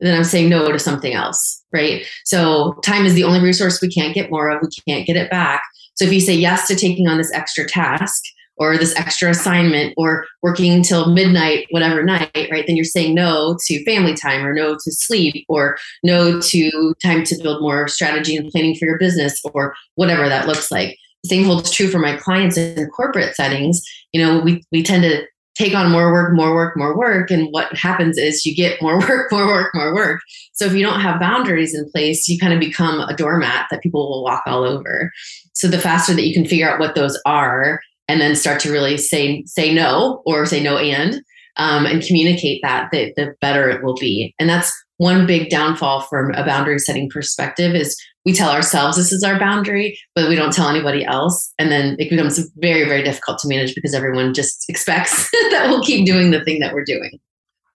then 0.00 0.16
i'm 0.16 0.24
saying 0.24 0.48
no 0.48 0.72
to 0.72 0.78
something 0.78 1.12
else 1.12 1.56
right? 1.76 2.06
So 2.24 2.74
time 2.82 3.06
is 3.06 3.14
the 3.14 3.24
only 3.24 3.40
resource 3.40 3.80
we 3.80 3.88
can't 3.88 4.14
get 4.14 4.30
more 4.30 4.50
of. 4.50 4.62
We 4.62 4.68
can't 4.88 5.06
get 5.06 5.16
it 5.16 5.30
back. 5.30 5.62
So 5.94 6.04
if 6.04 6.12
you 6.12 6.20
say 6.20 6.34
yes 6.34 6.66
to 6.68 6.74
taking 6.74 7.06
on 7.06 7.18
this 7.18 7.32
extra 7.32 7.66
task 7.68 8.22
or 8.56 8.76
this 8.76 8.94
extra 8.96 9.30
assignment 9.30 9.94
or 9.96 10.26
working 10.42 10.72
until 10.72 11.12
midnight, 11.12 11.66
whatever 11.70 12.02
night, 12.02 12.48
right? 12.50 12.64
Then 12.66 12.76
you're 12.76 12.84
saying 12.84 13.14
no 13.14 13.56
to 13.66 13.84
family 13.84 14.14
time 14.14 14.44
or 14.44 14.54
no 14.54 14.74
to 14.74 14.92
sleep 14.92 15.44
or 15.48 15.76
no 16.02 16.40
to 16.40 16.94
time 17.02 17.24
to 17.24 17.42
build 17.42 17.62
more 17.62 17.88
strategy 17.88 18.36
and 18.36 18.50
planning 18.50 18.74
for 18.74 18.86
your 18.86 18.98
business 18.98 19.40
or 19.52 19.74
whatever 19.94 20.28
that 20.28 20.46
looks 20.46 20.70
like. 20.70 20.96
The 21.22 21.28
same 21.28 21.44
holds 21.44 21.70
true 21.70 21.88
for 21.88 21.98
my 21.98 22.16
clients 22.16 22.56
in 22.56 22.88
corporate 22.88 23.34
settings. 23.34 23.82
You 24.12 24.22
know, 24.22 24.40
we, 24.40 24.62
we 24.72 24.82
tend 24.82 25.02
to 25.02 25.26
take 25.56 25.74
on 25.74 25.90
more 25.90 26.12
work, 26.12 26.34
more 26.34 26.54
work, 26.54 26.76
more 26.76 26.96
work. 26.96 27.30
And 27.30 27.48
what 27.50 27.74
happens 27.74 28.18
is 28.18 28.44
you 28.44 28.54
get 28.54 28.80
more 28.82 28.98
work, 29.08 29.32
more 29.32 29.46
work, 29.46 29.74
more 29.74 29.94
work. 29.94 30.20
So 30.52 30.66
if 30.66 30.74
you 30.74 30.82
don't 30.82 31.00
have 31.00 31.20
boundaries 31.20 31.74
in 31.74 31.90
place, 31.90 32.28
you 32.28 32.38
kind 32.38 32.52
of 32.52 32.60
become 32.60 33.00
a 33.00 33.16
doormat 33.16 33.66
that 33.70 33.82
people 33.82 34.08
will 34.08 34.22
walk 34.22 34.42
all 34.46 34.64
over. 34.64 35.10
So 35.54 35.68
the 35.68 35.78
faster 35.78 36.14
that 36.14 36.26
you 36.26 36.34
can 36.34 36.46
figure 36.46 36.68
out 36.68 36.78
what 36.78 36.94
those 36.94 37.18
are 37.24 37.80
and 38.08 38.20
then 38.20 38.36
start 38.36 38.60
to 38.60 38.72
really 38.72 38.96
say 38.96 39.44
say 39.46 39.72
no 39.74 40.22
or 40.26 40.46
say 40.46 40.62
no 40.62 40.76
and 40.76 41.22
um, 41.56 41.86
and 41.86 42.02
communicate 42.02 42.60
that, 42.62 42.90
the, 42.92 43.12
the 43.16 43.34
better 43.40 43.68
it 43.70 43.82
will 43.82 43.96
be. 43.96 44.34
And 44.38 44.48
that's 44.48 44.72
one 44.98 45.26
big 45.26 45.50
downfall 45.50 46.02
from 46.02 46.32
a 46.32 46.44
boundary 46.44 46.78
setting 46.78 47.08
perspective 47.10 47.74
is 47.74 47.96
we 48.24 48.32
tell 48.32 48.50
ourselves 48.50 48.96
this 48.96 49.12
is 49.12 49.22
our 49.22 49.38
boundary, 49.38 49.98
but 50.14 50.28
we 50.28 50.34
don't 50.34 50.52
tell 50.52 50.68
anybody 50.68 51.04
else. 51.04 51.52
And 51.58 51.70
then 51.70 51.96
it 51.98 52.10
becomes 52.10 52.38
very, 52.56 52.84
very 52.84 53.02
difficult 53.02 53.38
to 53.40 53.48
manage 53.48 53.74
because 53.74 53.94
everyone 53.94 54.34
just 54.34 54.64
expects 54.68 55.30
that 55.50 55.66
we'll 55.68 55.82
keep 55.82 56.06
doing 56.06 56.30
the 56.30 56.44
thing 56.44 56.60
that 56.60 56.74
we're 56.74 56.84
doing. 56.84 57.18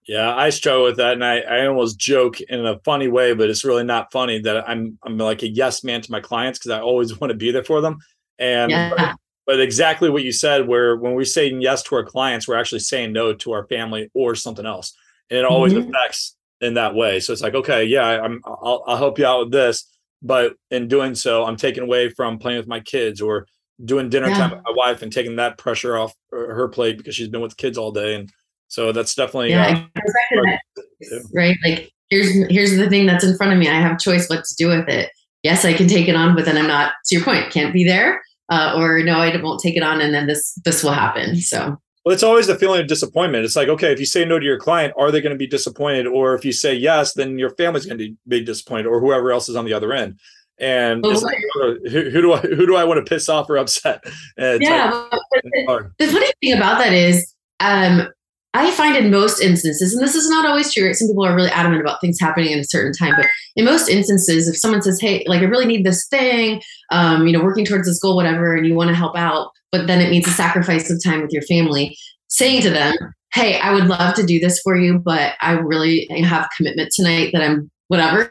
Yeah, 0.07 0.35
I 0.35 0.49
struggle 0.49 0.83
with 0.83 0.97
that, 0.97 1.13
and 1.13 1.23
I, 1.23 1.41
I 1.41 1.67
almost 1.67 1.99
joke 1.99 2.41
in 2.41 2.65
a 2.65 2.79
funny 2.79 3.07
way, 3.07 3.33
but 3.33 3.51
it's 3.51 3.63
really 3.63 3.83
not 3.83 4.11
funny 4.11 4.39
that 4.41 4.67
I'm 4.67 4.97
I'm 5.05 5.17
like 5.17 5.43
a 5.43 5.47
yes 5.47 5.83
man 5.83 6.01
to 6.01 6.11
my 6.11 6.19
clients 6.19 6.57
because 6.57 6.71
I 6.71 6.81
always 6.81 7.17
want 7.21 7.29
to 7.31 7.37
be 7.37 7.51
there 7.51 7.63
for 7.63 7.81
them. 7.81 7.99
And 8.39 8.71
yeah 8.71 9.13
but 9.45 9.59
exactly 9.59 10.09
what 10.09 10.23
you 10.23 10.31
said 10.31 10.67
where 10.67 10.95
when 10.95 11.13
we're 11.13 11.25
saying 11.25 11.61
yes 11.61 11.83
to 11.83 11.95
our 11.95 12.03
clients 12.03 12.47
we're 12.47 12.57
actually 12.57 12.79
saying 12.79 13.11
no 13.11 13.33
to 13.33 13.51
our 13.51 13.65
family 13.67 14.09
or 14.13 14.35
something 14.35 14.65
else. 14.65 14.95
And 15.29 15.39
it 15.39 15.45
always 15.45 15.73
mm-hmm. 15.73 15.89
affects 15.89 16.35
in 16.59 16.73
that 16.75 16.93
way. 16.93 17.19
So 17.19 17.33
it's 17.33 17.41
like 17.41 17.55
okay 17.55 17.83
yeah 17.83 18.21
i'm 18.21 18.41
I'll, 18.45 18.83
I'll 18.87 18.97
help 18.97 19.19
you 19.19 19.25
out 19.25 19.39
with 19.39 19.51
this. 19.51 19.87
But 20.21 20.53
in 20.69 20.87
doing 20.87 21.15
so 21.15 21.43
i'm 21.43 21.57
taking 21.57 21.83
away 21.83 22.09
from 22.09 22.37
playing 22.37 22.57
with 22.57 22.67
my 22.67 22.79
kids 22.79 23.21
or 23.21 23.47
doing 23.83 24.09
dinner 24.09 24.27
yeah. 24.27 24.37
time 24.37 24.51
with 24.51 24.63
my 24.63 24.73
wife 24.75 25.01
and 25.01 25.11
taking 25.11 25.37
that 25.37 25.57
pressure 25.57 25.97
off 25.97 26.13
her 26.31 26.67
plate 26.67 26.97
because 26.97 27.15
she's 27.15 27.29
been 27.29 27.41
with 27.41 27.57
kids 27.57 27.77
all 27.77 27.91
day. 27.91 28.15
And 28.15 28.29
so 28.67 28.91
that's 28.91 29.15
definitely 29.15 29.49
yeah, 29.49 29.85
uh, 29.97 31.19
right 31.33 31.57
like 31.65 31.91
here's 32.09 32.31
here's 32.49 32.77
the 32.77 32.89
thing 32.89 33.05
that's 33.05 33.23
in 33.23 33.35
front 33.35 33.51
of 33.51 33.59
me. 33.59 33.67
I 33.67 33.73
have 33.73 33.99
choice 33.99 34.29
what 34.29 34.45
to 34.45 34.55
do 34.55 34.67
with 34.67 34.87
it. 34.87 35.09
Yes 35.43 35.65
i 35.65 35.73
can 35.73 35.87
take 35.87 36.07
it 36.07 36.15
on 36.15 36.35
but 36.35 36.45
then 36.45 36.57
i'm 36.57 36.67
not 36.67 36.93
to 37.05 37.15
your 37.15 37.23
point 37.23 37.51
can't 37.51 37.73
be 37.73 37.83
there 37.83 38.21
uh, 38.51 38.73
or 38.77 39.01
no, 39.01 39.13
I 39.13 39.35
won't 39.41 39.61
take 39.61 39.75
it 39.75 39.83
on, 39.83 40.01
and 40.01 40.13
then 40.13 40.27
this 40.27 40.53
this 40.63 40.83
will 40.83 40.91
happen. 40.91 41.37
So. 41.37 41.77
Well, 42.03 42.13
it's 42.13 42.23
always 42.23 42.47
the 42.47 42.55
feeling 42.55 42.81
of 42.81 42.87
disappointment. 42.87 43.45
It's 43.45 43.55
like, 43.55 43.67
okay, 43.67 43.91
if 43.91 43.99
you 43.99 44.07
say 44.07 44.25
no 44.25 44.39
to 44.39 44.45
your 44.45 44.57
client, 44.57 44.91
are 44.97 45.11
they 45.11 45.21
going 45.21 45.33
to 45.33 45.37
be 45.37 45.45
disappointed? 45.45 46.07
Or 46.07 46.33
if 46.33 46.43
you 46.43 46.51
say 46.51 46.73
yes, 46.73 47.13
then 47.13 47.37
your 47.37 47.51
family's 47.51 47.85
going 47.85 47.99
to 47.99 48.15
be 48.27 48.43
disappointed, 48.43 48.87
or 48.87 48.99
whoever 48.99 49.31
else 49.31 49.47
is 49.49 49.55
on 49.55 49.65
the 49.65 49.73
other 49.73 49.93
end. 49.93 50.19
And 50.57 51.03
like, 51.03 51.37
oh, 51.57 51.75
who, 51.89 52.09
who, 52.09 52.21
do 52.21 52.33
I 52.33 52.39
who 52.39 52.65
do 52.67 52.75
I 52.75 52.83
want 52.83 53.03
to 53.03 53.09
piss 53.09 53.29
off 53.29 53.49
or 53.49 53.57
upset? 53.57 54.03
yeah, 54.37 55.07
the, 55.31 55.91
the 55.97 56.07
funny 56.07 56.31
thing 56.41 56.53
about 56.53 56.79
that 56.79 56.93
is, 56.93 57.33
um, 57.59 58.07
I 58.53 58.71
find 58.71 58.97
in 58.97 59.11
most 59.11 59.41
instances, 59.41 59.93
and 59.93 60.03
this 60.03 60.15
is 60.15 60.29
not 60.29 60.45
always 60.45 60.73
true, 60.73 60.85
right? 60.85 60.95
Some 60.95 61.07
people 61.07 61.25
are 61.25 61.35
really 61.35 61.51
adamant 61.51 61.81
about 61.81 62.01
things 62.01 62.19
happening 62.19 62.51
in 62.51 62.59
a 62.59 62.65
certain 62.65 62.91
time, 62.91 63.13
but 63.15 63.27
in 63.55 63.63
most 63.63 63.87
instances, 63.87 64.47
if 64.47 64.57
someone 64.57 64.81
says, 64.81 64.99
"Hey, 64.99 65.23
like 65.27 65.41
I 65.41 65.45
really 65.45 65.65
need 65.65 65.85
this 65.85 66.05
thing," 66.07 66.61
um, 66.91 67.25
you 67.27 67.33
know, 67.33 67.43
working 67.43 67.65
towards 67.65 67.87
this 67.87 67.99
goal, 67.99 68.15
whatever, 68.15 68.55
and 68.55 68.67
you 68.67 68.75
want 68.75 68.89
to 68.89 68.95
help 68.95 69.17
out, 69.17 69.51
but 69.71 69.87
then 69.87 70.01
it 70.01 70.09
means 70.09 70.27
a 70.27 70.31
sacrifice 70.31 70.91
of 70.91 71.01
time 71.01 71.21
with 71.21 71.31
your 71.31 71.43
family, 71.43 71.97
saying 72.27 72.61
to 72.63 72.69
them, 72.69 72.93
"Hey, 73.33 73.57
I 73.59 73.73
would 73.73 73.87
love 73.87 74.15
to 74.15 74.25
do 74.25 74.39
this 74.39 74.59
for 74.59 74.75
you, 74.75 74.99
but 74.99 75.33
I 75.41 75.53
really 75.53 76.07
have 76.23 76.49
commitment 76.57 76.91
tonight 76.93 77.31
that 77.31 77.41
I'm 77.41 77.71
whatever. 77.87 78.29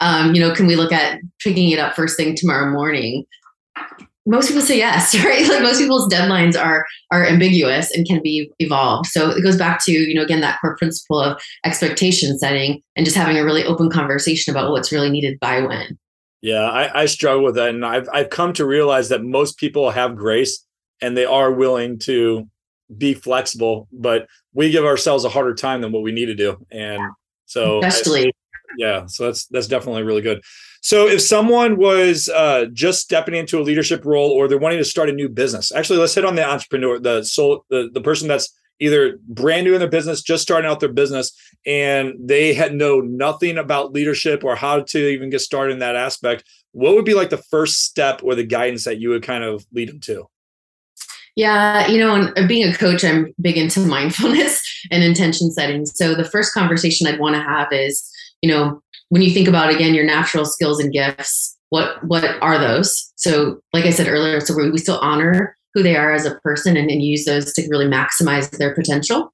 Um, 0.00 0.34
you 0.34 0.40
know, 0.40 0.54
can 0.54 0.66
we 0.66 0.76
look 0.76 0.92
at 0.92 1.20
picking 1.42 1.70
it 1.70 1.78
up 1.78 1.96
first 1.96 2.18
thing 2.18 2.34
tomorrow 2.36 2.70
morning?" 2.70 3.24
Most 4.26 4.48
people 4.48 4.62
say 4.62 4.78
yes, 4.78 5.14
right? 5.24 5.46
Like 5.48 5.62
most 5.62 5.78
people's 5.78 6.12
deadlines 6.12 6.58
are 6.60 6.84
are 7.10 7.24
ambiguous 7.26 7.90
and 7.94 8.06
can 8.06 8.22
be 8.22 8.50
evolved. 8.58 9.06
So 9.06 9.30
it 9.30 9.42
goes 9.42 9.56
back 9.56 9.84
to, 9.84 9.92
you 9.92 10.14
know, 10.14 10.22
again, 10.22 10.40
that 10.40 10.60
core 10.60 10.76
principle 10.76 11.20
of 11.20 11.40
expectation 11.64 12.38
setting 12.38 12.82
and 12.96 13.04
just 13.04 13.16
having 13.16 13.36
a 13.36 13.44
really 13.44 13.64
open 13.64 13.90
conversation 13.90 14.54
about 14.54 14.70
what's 14.70 14.92
really 14.92 15.10
needed 15.10 15.38
by 15.40 15.60
when. 15.60 15.98
Yeah, 16.42 16.64
I, 16.64 17.02
I 17.02 17.06
struggle 17.06 17.44
with 17.44 17.54
that. 17.54 17.70
And 17.70 17.84
I've 17.84 18.08
I've 18.12 18.30
come 18.30 18.52
to 18.54 18.66
realize 18.66 19.08
that 19.08 19.22
most 19.22 19.56
people 19.56 19.90
have 19.90 20.16
grace 20.16 20.64
and 21.00 21.16
they 21.16 21.24
are 21.24 21.52
willing 21.52 21.98
to 22.00 22.48
be 22.96 23.14
flexible, 23.14 23.88
but 23.92 24.26
we 24.52 24.70
give 24.70 24.84
ourselves 24.84 25.24
a 25.24 25.28
harder 25.28 25.54
time 25.54 25.80
than 25.80 25.92
what 25.92 26.02
we 26.02 26.12
need 26.12 26.26
to 26.26 26.34
do. 26.34 26.56
And 26.70 27.00
so 27.46 27.82
especially 27.82 28.28
I, 28.28 28.30
yeah, 28.78 29.06
so 29.06 29.24
that's 29.26 29.46
that's 29.46 29.66
definitely 29.66 30.02
really 30.02 30.22
good. 30.22 30.42
So 30.84 31.08
if 31.08 31.22
someone 31.22 31.78
was 31.78 32.28
uh, 32.28 32.66
just 32.74 33.00
stepping 33.00 33.34
into 33.34 33.58
a 33.58 33.62
leadership 33.62 34.04
role 34.04 34.30
or 34.30 34.46
they're 34.46 34.58
wanting 34.58 34.80
to 34.80 34.84
start 34.84 35.08
a 35.08 35.14
new 35.14 35.30
business, 35.30 35.72
actually, 35.72 35.98
let's 35.98 36.14
hit 36.14 36.26
on 36.26 36.34
the 36.34 36.46
entrepreneur, 36.46 36.98
the 36.98 37.22
soul, 37.22 37.64
the, 37.70 37.88
the 37.94 38.02
person 38.02 38.28
that's 38.28 38.54
either 38.80 39.18
brand 39.26 39.64
new 39.64 39.72
in 39.72 39.78
their 39.78 39.88
business, 39.88 40.20
just 40.20 40.42
starting 40.42 40.70
out 40.70 40.80
their 40.80 40.92
business, 40.92 41.32
and 41.64 42.12
they 42.18 42.52
had 42.52 42.74
know 42.74 43.00
nothing 43.00 43.56
about 43.56 43.94
leadership 43.94 44.44
or 44.44 44.56
how 44.56 44.80
to 44.80 44.98
even 44.98 45.30
get 45.30 45.40
started 45.40 45.72
in 45.72 45.78
that 45.78 45.96
aspect, 45.96 46.44
what 46.72 46.94
would 46.94 47.06
be 47.06 47.14
like 47.14 47.30
the 47.30 47.38
first 47.38 47.84
step 47.84 48.20
or 48.22 48.34
the 48.34 48.44
guidance 48.44 48.84
that 48.84 49.00
you 49.00 49.08
would 49.08 49.22
kind 49.22 49.42
of 49.42 49.64
lead 49.72 49.88
them 49.88 50.00
to? 50.00 50.28
Yeah, 51.34 51.86
you 51.86 51.98
know, 51.98 52.30
and 52.36 52.46
being 52.46 52.68
a 52.68 52.76
coach, 52.76 53.02
I'm 53.02 53.32
big 53.40 53.56
into 53.56 53.80
mindfulness 53.86 54.62
and 54.90 55.02
intention 55.02 55.50
setting. 55.50 55.86
So 55.86 56.14
the 56.14 56.26
first 56.26 56.52
conversation 56.52 57.06
I'd 57.06 57.18
want 57.18 57.36
to 57.36 57.42
have 57.42 57.68
is, 57.72 58.06
you 58.42 58.50
know, 58.50 58.82
when 59.08 59.22
you 59.22 59.30
think 59.30 59.48
about 59.48 59.72
again 59.72 59.94
your 59.94 60.04
natural 60.04 60.44
skills 60.44 60.80
and 60.80 60.92
gifts, 60.92 61.56
what 61.70 62.02
what 62.04 62.24
are 62.40 62.58
those? 62.58 63.12
So, 63.16 63.60
like 63.72 63.84
I 63.84 63.90
said 63.90 64.08
earlier, 64.08 64.40
so 64.40 64.54
we, 64.54 64.78
still 64.78 64.98
honor 65.00 65.56
who 65.74 65.82
they 65.82 65.96
are 65.96 66.12
as 66.12 66.24
a 66.24 66.36
person 66.36 66.76
and, 66.76 66.90
and 66.90 67.02
use 67.02 67.24
those 67.24 67.52
to 67.54 67.66
really 67.68 67.86
maximize 67.86 68.48
their 68.58 68.74
potential. 68.74 69.32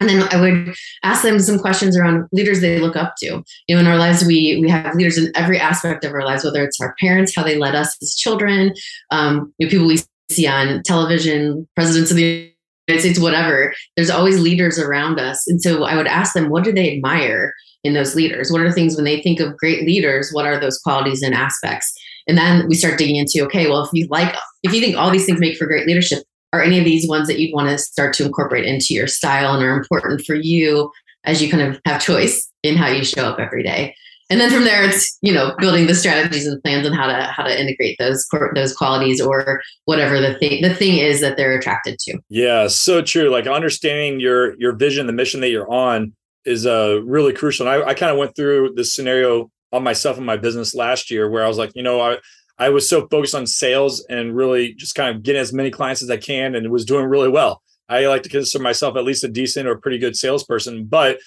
And 0.00 0.08
then 0.08 0.28
I 0.30 0.40
would 0.40 0.74
ask 1.02 1.22
them 1.22 1.38
some 1.40 1.58
questions 1.58 1.96
around 1.96 2.28
leaders 2.32 2.60
they 2.60 2.78
look 2.78 2.96
up 2.96 3.14
to. 3.18 3.42
You 3.66 3.74
know, 3.74 3.80
in 3.80 3.86
our 3.86 3.96
lives, 3.96 4.24
we 4.24 4.58
we 4.60 4.68
have 4.68 4.94
leaders 4.94 5.18
in 5.18 5.32
every 5.34 5.58
aspect 5.58 6.04
of 6.04 6.12
our 6.12 6.24
lives, 6.24 6.44
whether 6.44 6.64
it's 6.64 6.80
our 6.80 6.94
parents, 7.00 7.34
how 7.34 7.42
they 7.42 7.58
led 7.58 7.74
us 7.74 7.96
as 8.02 8.14
children, 8.14 8.72
um, 9.10 9.52
you 9.58 9.66
know, 9.66 9.70
people 9.70 9.86
we 9.86 9.98
see 10.30 10.46
on 10.46 10.82
television, 10.82 11.68
presidents 11.74 12.10
of 12.10 12.16
the 12.16 12.52
United 12.86 13.02
States, 13.02 13.18
whatever. 13.18 13.72
There's 13.96 14.10
always 14.10 14.40
leaders 14.40 14.78
around 14.78 15.18
us, 15.18 15.46
and 15.46 15.60
so 15.60 15.84
I 15.84 15.96
would 15.96 16.06
ask 16.06 16.32
them, 16.32 16.48
what 16.50 16.64
do 16.64 16.72
they 16.72 16.96
admire 16.96 17.52
in 17.88 17.94
those 17.94 18.14
leaders? 18.14 18.52
What 18.52 18.60
are 18.60 18.70
things 18.70 18.94
when 18.94 19.04
they 19.04 19.20
think 19.20 19.40
of 19.40 19.56
great 19.56 19.84
leaders? 19.84 20.30
What 20.30 20.46
are 20.46 20.60
those 20.60 20.78
qualities 20.78 21.22
and 21.22 21.34
aspects? 21.34 21.92
And 22.28 22.36
then 22.36 22.68
we 22.68 22.74
start 22.74 22.98
digging 22.98 23.16
into, 23.16 23.44
okay, 23.46 23.68
well, 23.68 23.82
if 23.82 23.90
you 23.92 24.06
like, 24.10 24.36
if 24.62 24.72
you 24.72 24.80
think 24.80 24.96
all 24.96 25.10
these 25.10 25.24
things 25.24 25.40
make 25.40 25.56
for 25.56 25.66
great 25.66 25.86
leadership, 25.86 26.22
are 26.52 26.62
any 26.62 26.78
of 26.78 26.84
these 26.84 27.08
ones 27.08 27.26
that 27.28 27.38
you'd 27.38 27.54
want 27.54 27.68
to 27.68 27.78
start 27.78 28.14
to 28.14 28.24
incorporate 28.24 28.64
into 28.64 28.94
your 28.94 29.06
style 29.06 29.54
and 29.54 29.62
are 29.62 29.76
important 29.76 30.22
for 30.22 30.34
you 30.34 30.90
as 31.24 31.42
you 31.42 31.50
kind 31.50 31.62
of 31.62 31.80
have 31.84 32.00
choice 32.00 32.50
in 32.62 32.76
how 32.76 32.88
you 32.88 33.04
show 33.04 33.24
up 33.24 33.38
every 33.38 33.62
day? 33.62 33.94
And 34.30 34.40
then 34.40 34.50
from 34.50 34.64
there, 34.64 34.84
it's 34.84 35.16
you 35.22 35.32
know 35.32 35.54
building 35.58 35.86
the 35.86 35.94
strategies 35.94 36.46
and 36.46 36.62
plans 36.62 36.86
on 36.86 36.92
how 36.92 37.06
to 37.06 37.22
how 37.22 37.44
to 37.44 37.60
integrate 37.60 37.96
those 37.98 38.26
those 38.54 38.74
qualities 38.74 39.22
or 39.22 39.62
whatever 39.86 40.20
the 40.20 40.38
thing 40.38 40.60
the 40.60 40.74
thing 40.74 40.98
is 40.98 41.22
that 41.22 41.38
they're 41.38 41.56
attracted 41.56 41.98
to. 42.00 42.18
Yeah, 42.28 42.68
so 42.68 43.00
true. 43.00 43.30
Like 43.30 43.46
understanding 43.46 44.20
your 44.20 44.54
your 44.60 44.72
vision, 44.72 45.06
the 45.06 45.14
mission 45.14 45.40
that 45.40 45.48
you're 45.48 45.70
on 45.70 46.12
is 46.48 46.66
uh 46.66 47.00
really 47.04 47.32
crucial. 47.32 47.68
And 47.68 47.82
I, 47.84 47.88
I 47.88 47.94
kind 47.94 48.10
of 48.10 48.18
went 48.18 48.34
through 48.34 48.74
this 48.74 48.94
scenario 48.94 49.50
on 49.72 49.82
myself 49.82 50.16
and 50.16 50.26
my 50.26 50.36
business 50.36 50.74
last 50.74 51.10
year 51.10 51.30
where 51.30 51.44
I 51.44 51.48
was 51.48 51.58
like, 51.58 51.72
you 51.74 51.82
know, 51.82 52.00
I 52.00 52.18
I 52.58 52.70
was 52.70 52.88
so 52.88 53.06
focused 53.08 53.34
on 53.34 53.46
sales 53.46 54.04
and 54.08 54.34
really 54.34 54.74
just 54.74 54.94
kind 54.94 55.14
of 55.14 55.22
getting 55.22 55.40
as 55.40 55.52
many 55.52 55.70
clients 55.70 56.02
as 56.02 56.10
I 56.10 56.16
can 56.16 56.54
and 56.54 56.70
was 56.70 56.84
doing 56.84 57.06
really 57.06 57.28
well. 57.28 57.62
I 57.88 58.06
like 58.06 58.24
to 58.24 58.28
consider 58.28 58.62
myself 58.62 58.96
at 58.96 59.04
least 59.04 59.24
a 59.24 59.28
decent 59.28 59.68
or 59.68 59.78
pretty 59.78 59.98
good 59.98 60.16
salesperson, 60.16 60.86
but 60.86 61.18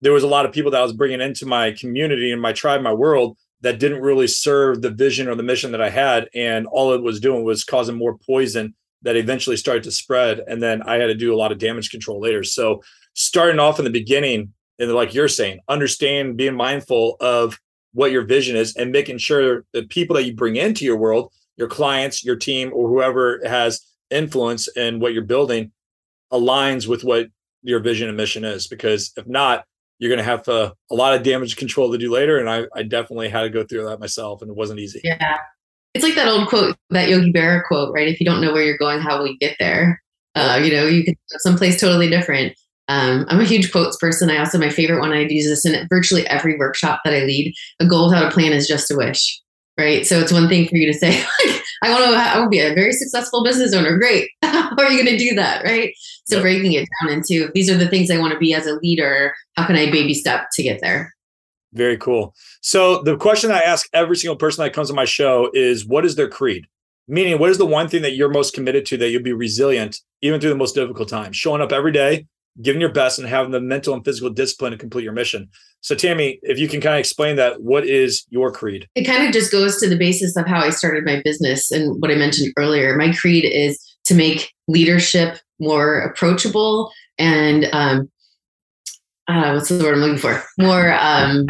there 0.00 0.12
was 0.12 0.22
a 0.22 0.28
lot 0.28 0.46
of 0.46 0.52
people 0.52 0.70
that 0.70 0.80
I 0.80 0.84
was 0.84 0.92
bringing 0.92 1.20
into 1.20 1.46
my 1.46 1.72
community 1.72 2.32
and 2.32 2.40
my 2.40 2.52
tribe, 2.52 2.80
my 2.82 2.92
world 2.92 3.36
that 3.60 3.78
didn't 3.78 4.00
really 4.00 4.28
serve 4.28 4.82
the 4.82 4.90
vision 4.90 5.28
or 5.28 5.34
the 5.34 5.42
mission 5.42 5.72
that 5.72 5.82
I 5.82 5.90
had. 5.90 6.28
And 6.34 6.66
all 6.66 6.92
it 6.92 7.02
was 7.02 7.20
doing 7.20 7.44
was 7.44 7.64
causing 7.64 7.96
more 7.96 8.16
poison 8.16 8.74
that 9.02 9.16
eventually 9.16 9.56
started 9.56 9.82
to 9.84 9.92
spread. 9.92 10.40
And 10.46 10.62
then 10.62 10.82
I 10.82 10.96
had 10.96 11.06
to 11.06 11.14
do 11.14 11.34
a 11.34 11.36
lot 11.36 11.52
of 11.52 11.58
damage 11.58 11.90
control 11.90 12.20
later. 12.20 12.44
So 12.44 12.82
starting 13.14 13.58
off 13.58 13.78
in 13.78 13.84
the 13.84 13.90
beginning, 13.90 14.52
and 14.78 14.92
like 14.92 15.14
you're 15.14 15.28
saying, 15.28 15.60
understand, 15.68 16.36
being 16.36 16.54
mindful 16.54 17.16
of 17.20 17.58
what 17.92 18.12
your 18.12 18.22
vision 18.22 18.56
is 18.56 18.76
and 18.76 18.92
making 18.92 19.18
sure 19.18 19.64
the 19.72 19.82
people 19.82 20.14
that 20.16 20.24
you 20.24 20.34
bring 20.34 20.56
into 20.56 20.84
your 20.84 20.96
world, 20.96 21.32
your 21.56 21.68
clients, 21.68 22.24
your 22.24 22.36
team, 22.36 22.70
or 22.72 22.88
whoever 22.88 23.40
has 23.44 23.82
influence 24.10 24.68
in 24.68 25.00
what 25.00 25.12
you're 25.12 25.24
building 25.24 25.72
aligns 26.32 26.86
with 26.86 27.02
what 27.02 27.28
your 27.62 27.80
vision 27.80 28.08
and 28.08 28.16
mission 28.16 28.44
is. 28.44 28.66
Because 28.66 29.12
if 29.16 29.26
not, 29.26 29.64
you're 29.98 30.10
going 30.10 30.18
to 30.18 30.24
have 30.24 30.48
uh, 30.48 30.72
a 30.90 30.94
lot 30.94 31.14
of 31.14 31.24
damage 31.24 31.56
control 31.56 31.90
to 31.90 31.98
do 31.98 32.12
later. 32.12 32.38
And 32.38 32.48
I, 32.48 32.66
I 32.74 32.84
definitely 32.84 33.28
had 33.28 33.42
to 33.42 33.50
go 33.50 33.64
through 33.64 33.84
that 33.86 33.98
myself, 33.98 34.42
and 34.42 34.50
it 34.50 34.56
wasn't 34.56 34.78
easy. 34.78 35.00
Yeah. 35.02 35.38
It's 35.94 36.04
like 36.04 36.14
that 36.14 36.28
old 36.28 36.48
quote, 36.48 36.76
that 36.90 37.08
Yogi 37.08 37.32
Berra 37.32 37.64
quote, 37.66 37.92
right? 37.92 38.06
If 38.06 38.20
you 38.20 38.26
don't 38.26 38.40
know 38.40 38.52
where 38.52 38.62
you're 38.62 38.78
going, 38.78 39.00
how 39.00 39.18
will 39.18 39.26
you 39.26 39.38
get 39.38 39.56
there? 39.58 40.00
Uh, 40.36 40.60
you 40.62 40.70
know, 40.70 40.86
you 40.86 41.04
could 41.04 41.16
someplace 41.38 41.80
totally 41.80 42.08
different. 42.08 42.56
Um, 42.88 43.26
I'm 43.28 43.40
a 43.40 43.44
huge 43.44 43.70
quotes 43.70 43.96
person. 43.96 44.30
I 44.30 44.38
also, 44.38 44.58
my 44.58 44.70
favorite 44.70 45.00
one, 45.00 45.12
I 45.12 45.26
use 45.28 45.46
this 45.46 45.66
in 45.66 45.86
virtually 45.88 46.26
every 46.26 46.56
workshop 46.56 47.00
that 47.04 47.14
I 47.14 47.24
lead. 47.24 47.54
A 47.80 47.86
goal 47.86 48.08
without 48.08 48.26
a 48.26 48.34
plan 48.34 48.52
is 48.52 48.66
just 48.66 48.90
a 48.90 48.96
wish, 48.96 49.40
right? 49.78 50.06
So 50.06 50.18
it's 50.18 50.32
one 50.32 50.48
thing 50.48 50.66
for 50.68 50.76
you 50.76 50.90
to 50.90 50.98
say, 50.98 51.22
I 51.82 51.90
want 51.90 52.04
to, 52.04 52.10
I 52.10 52.38
want 52.38 52.46
to 52.46 52.50
be 52.50 52.60
a 52.60 52.74
very 52.74 52.92
successful 52.92 53.44
business 53.44 53.74
owner. 53.74 53.98
Great. 53.98 54.30
How 54.42 54.74
are 54.78 54.90
you 54.90 55.04
going 55.04 55.18
to 55.18 55.22
do 55.22 55.34
that, 55.34 55.64
right? 55.64 55.94
So 56.24 56.36
yep. 56.36 56.42
breaking 56.42 56.72
it 56.72 56.88
down 57.00 57.12
into 57.12 57.50
these 57.54 57.70
are 57.70 57.76
the 57.76 57.88
things 57.88 58.10
I 58.10 58.18
want 58.18 58.32
to 58.32 58.38
be 58.38 58.54
as 58.54 58.66
a 58.66 58.74
leader. 58.76 59.34
How 59.56 59.66
can 59.66 59.76
I 59.76 59.90
baby 59.90 60.14
step 60.14 60.46
to 60.54 60.62
get 60.62 60.80
there? 60.80 61.14
Very 61.74 61.98
cool. 61.98 62.34
So 62.62 63.02
the 63.02 63.16
question 63.16 63.50
I 63.50 63.60
ask 63.60 63.86
every 63.92 64.16
single 64.16 64.36
person 64.36 64.64
that 64.64 64.72
comes 64.72 64.88
on 64.88 64.96
my 64.96 65.04
show 65.04 65.50
is, 65.52 65.86
what 65.86 66.06
is 66.06 66.16
their 66.16 66.28
creed? 66.28 66.66
Meaning, 67.06 67.38
what 67.38 67.50
is 67.50 67.58
the 67.58 67.66
one 67.66 67.88
thing 67.88 68.02
that 68.02 68.14
you're 68.14 68.28
most 68.28 68.54
committed 68.54 68.84
to 68.86 68.96
that 68.98 69.10
you'll 69.10 69.22
be 69.22 69.32
resilient 69.32 70.00
even 70.20 70.40
through 70.40 70.50
the 70.50 70.56
most 70.56 70.74
difficult 70.74 71.08
times? 71.08 71.36
Showing 71.36 71.62
up 71.62 71.72
every 71.72 71.92
day, 71.92 72.26
giving 72.62 72.80
your 72.80 72.92
best 72.92 73.18
and 73.18 73.28
having 73.28 73.52
the 73.52 73.60
mental 73.60 73.94
and 73.94 74.04
physical 74.04 74.30
discipline 74.30 74.72
to 74.72 74.78
complete 74.78 75.04
your 75.04 75.12
mission. 75.12 75.48
So, 75.80 75.94
Tami, 75.94 76.38
if 76.42 76.58
you 76.58 76.68
can 76.68 76.80
kind 76.80 76.94
of 76.94 77.00
explain 77.00 77.36
that, 77.36 77.62
what 77.62 77.86
is 77.86 78.26
your 78.30 78.50
creed? 78.50 78.88
It 78.94 79.04
kind 79.04 79.24
of 79.24 79.32
just 79.32 79.52
goes 79.52 79.78
to 79.80 79.88
the 79.88 79.96
basis 79.96 80.36
of 80.36 80.46
how 80.46 80.60
I 80.60 80.70
started 80.70 81.04
my 81.04 81.22
business 81.24 81.70
and 81.70 82.00
what 82.02 82.10
I 82.10 82.14
mentioned 82.14 82.52
earlier. 82.56 82.96
My 82.96 83.12
creed 83.12 83.44
is 83.44 83.78
to 84.06 84.14
make 84.14 84.52
leadership 84.66 85.38
more 85.60 86.00
approachable 86.00 86.90
and 87.18 87.66
um, 87.72 88.10
uh, 89.28 89.52
what's 89.52 89.68
the 89.68 89.82
word 89.82 89.94
I'm 89.94 90.00
looking 90.00 90.18
for? 90.18 90.42
More 90.58 90.92
um, 90.92 91.46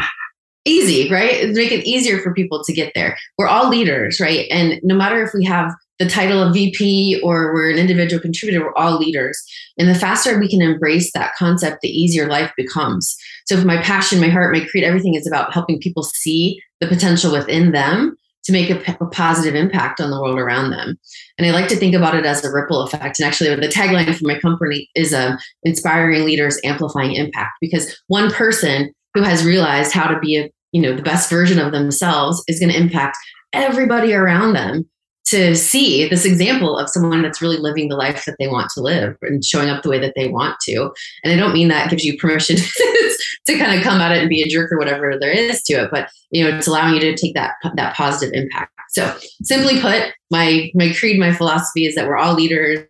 easy, 0.69 1.11
right? 1.11 1.49
Make 1.49 1.71
it 1.71 1.87
easier 1.87 2.19
for 2.19 2.33
people 2.33 2.63
to 2.63 2.73
get 2.73 2.91
there. 2.95 3.17
We're 3.37 3.47
all 3.47 3.69
leaders, 3.69 4.19
right? 4.19 4.47
And 4.51 4.79
no 4.83 4.95
matter 4.95 5.23
if 5.23 5.33
we 5.33 5.43
have 5.45 5.73
the 5.99 6.07
title 6.07 6.41
of 6.41 6.53
VP 6.53 7.21
or 7.23 7.53
we're 7.53 7.71
an 7.71 7.77
individual 7.77 8.21
contributor, 8.21 8.63
we're 8.63 8.75
all 8.75 8.97
leaders. 8.97 9.41
And 9.77 9.89
the 9.89 9.95
faster 9.95 10.39
we 10.39 10.49
can 10.49 10.61
embrace 10.61 11.11
that 11.13 11.33
concept, 11.37 11.81
the 11.81 11.89
easier 11.89 12.27
life 12.27 12.51
becomes. 12.55 13.15
So, 13.45 13.55
if 13.55 13.65
my 13.65 13.81
passion, 13.81 14.21
my 14.21 14.29
heart, 14.29 14.55
my 14.55 14.65
creed, 14.65 14.83
everything 14.83 15.15
is 15.15 15.27
about 15.27 15.53
helping 15.53 15.79
people 15.79 16.03
see 16.03 16.61
the 16.79 16.87
potential 16.87 17.33
within 17.33 17.73
them 17.73 18.15
to 18.45 18.53
make 18.53 18.69
a, 18.69 19.05
positive 19.11 19.53
impact 19.53 19.99
on 19.99 20.11
the 20.11 20.21
world 20.21 20.39
around 20.39 20.71
them. 20.71 20.97
And 21.37 21.45
I 21.45 21.51
like 21.51 21.67
to 21.69 21.75
think 21.75 21.93
about 21.93 22.15
it 22.15 22.25
as 22.25 22.43
a 22.43 22.51
ripple 22.51 22.81
effect. 22.81 23.19
And 23.19 23.27
actually, 23.27 23.53
the 23.53 23.67
tagline 23.67 24.15
for 24.15 24.25
my 24.25 24.39
company 24.39 24.89
is 24.95 25.13
um, 25.13 25.37
inspiring 25.63 26.23
leaders, 26.23 26.59
amplifying 26.63 27.13
impact, 27.13 27.51
because 27.59 27.99
one 28.07 28.31
person 28.31 28.93
who 29.13 29.23
has 29.23 29.43
realized 29.43 29.91
how 29.91 30.07
to 30.07 30.19
be 30.19 30.37
a 30.37 30.49
you 30.71 30.81
know 30.81 30.95
the 30.95 31.01
best 31.01 31.29
version 31.29 31.59
of 31.59 31.71
themselves 31.71 32.43
is 32.47 32.59
going 32.59 32.71
to 32.71 32.79
impact 32.79 33.17
everybody 33.53 34.13
around 34.13 34.53
them 34.53 34.89
to 35.29 35.55
see 35.55 36.09
this 36.09 36.25
example 36.25 36.77
of 36.77 36.89
someone 36.89 37.21
that's 37.21 37.41
really 37.41 37.57
living 37.57 37.87
the 37.87 37.95
life 37.95 38.25
that 38.25 38.35
they 38.39 38.47
want 38.47 38.69
to 38.73 38.81
live 38.81 39.15
and 39.21 39.45
showing 39.45 39.69
up 39.69 39.83
the 39.83 39.89
way 39.89 39.99
that 39.99 40.13
they 40.15 40.27
want 40.27 40.57
to. 40.61 40.89
And 41.23 41.31
I 41.31 41.35
don't 41.35 41.53
mean 41.53 41.67
that 41.67 41.89
gives 41.91 42.03
you 42.03 42.17
permission 42.17 42.55
to 43.47 43.57
kind 43.57 43.77
of 43.77 43.83
come 43.83 44.01
at 44.01 44.11
it 44.11 44.21
and 44.21 44.29
be 44.29 44.41
a 44.41 44.47
jerk 44.47 44.71
or 44.71 44.79
whatever 44.79 45.17
there 45.19 45.31
is 45.31 45.61
to 45.63 45.73
it, 45.73 45.91
but 45.91 46.09
you 46.31 46.43
know, 46.43 46.57
it's 46.57 46.67
allowing 46.67 46.95
you 46.95 47.01
to 47.01 47.15
take 47.15 47.35
that 47.35 47.53
that 47.75 47.95
positive 47.95 48.33
impact. 48.33 48.71
So 48.89 49.15
simply 49.43 49.79
put, 49.79 50.13
my 50.31 50.71
my 50.73 50.93
creed, 50.93 51.19
my 51.19 51.33
philosophy 51.33 51.85
is 51.85 51.93
that 51.95 52.07
we're 52.07 52.17
all 52.17 52.33
leaders 52.33 52.87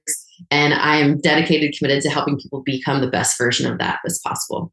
and 0.51 0.73
I 0.73 0.97
am 0.97 1.19
dedicated, 1.19 1.75
committed 1.77 2.01
to 2.03 2.09
helping 2.09 2.39
people 2.39 2.61
become 2.61 3.01
the 3.01 3.09
best 3.09 3.37
version 3.37 3.69
of 3.69 3.79
that 3.79 3.99
as 4.05 4.19
possible. 4.25 4.71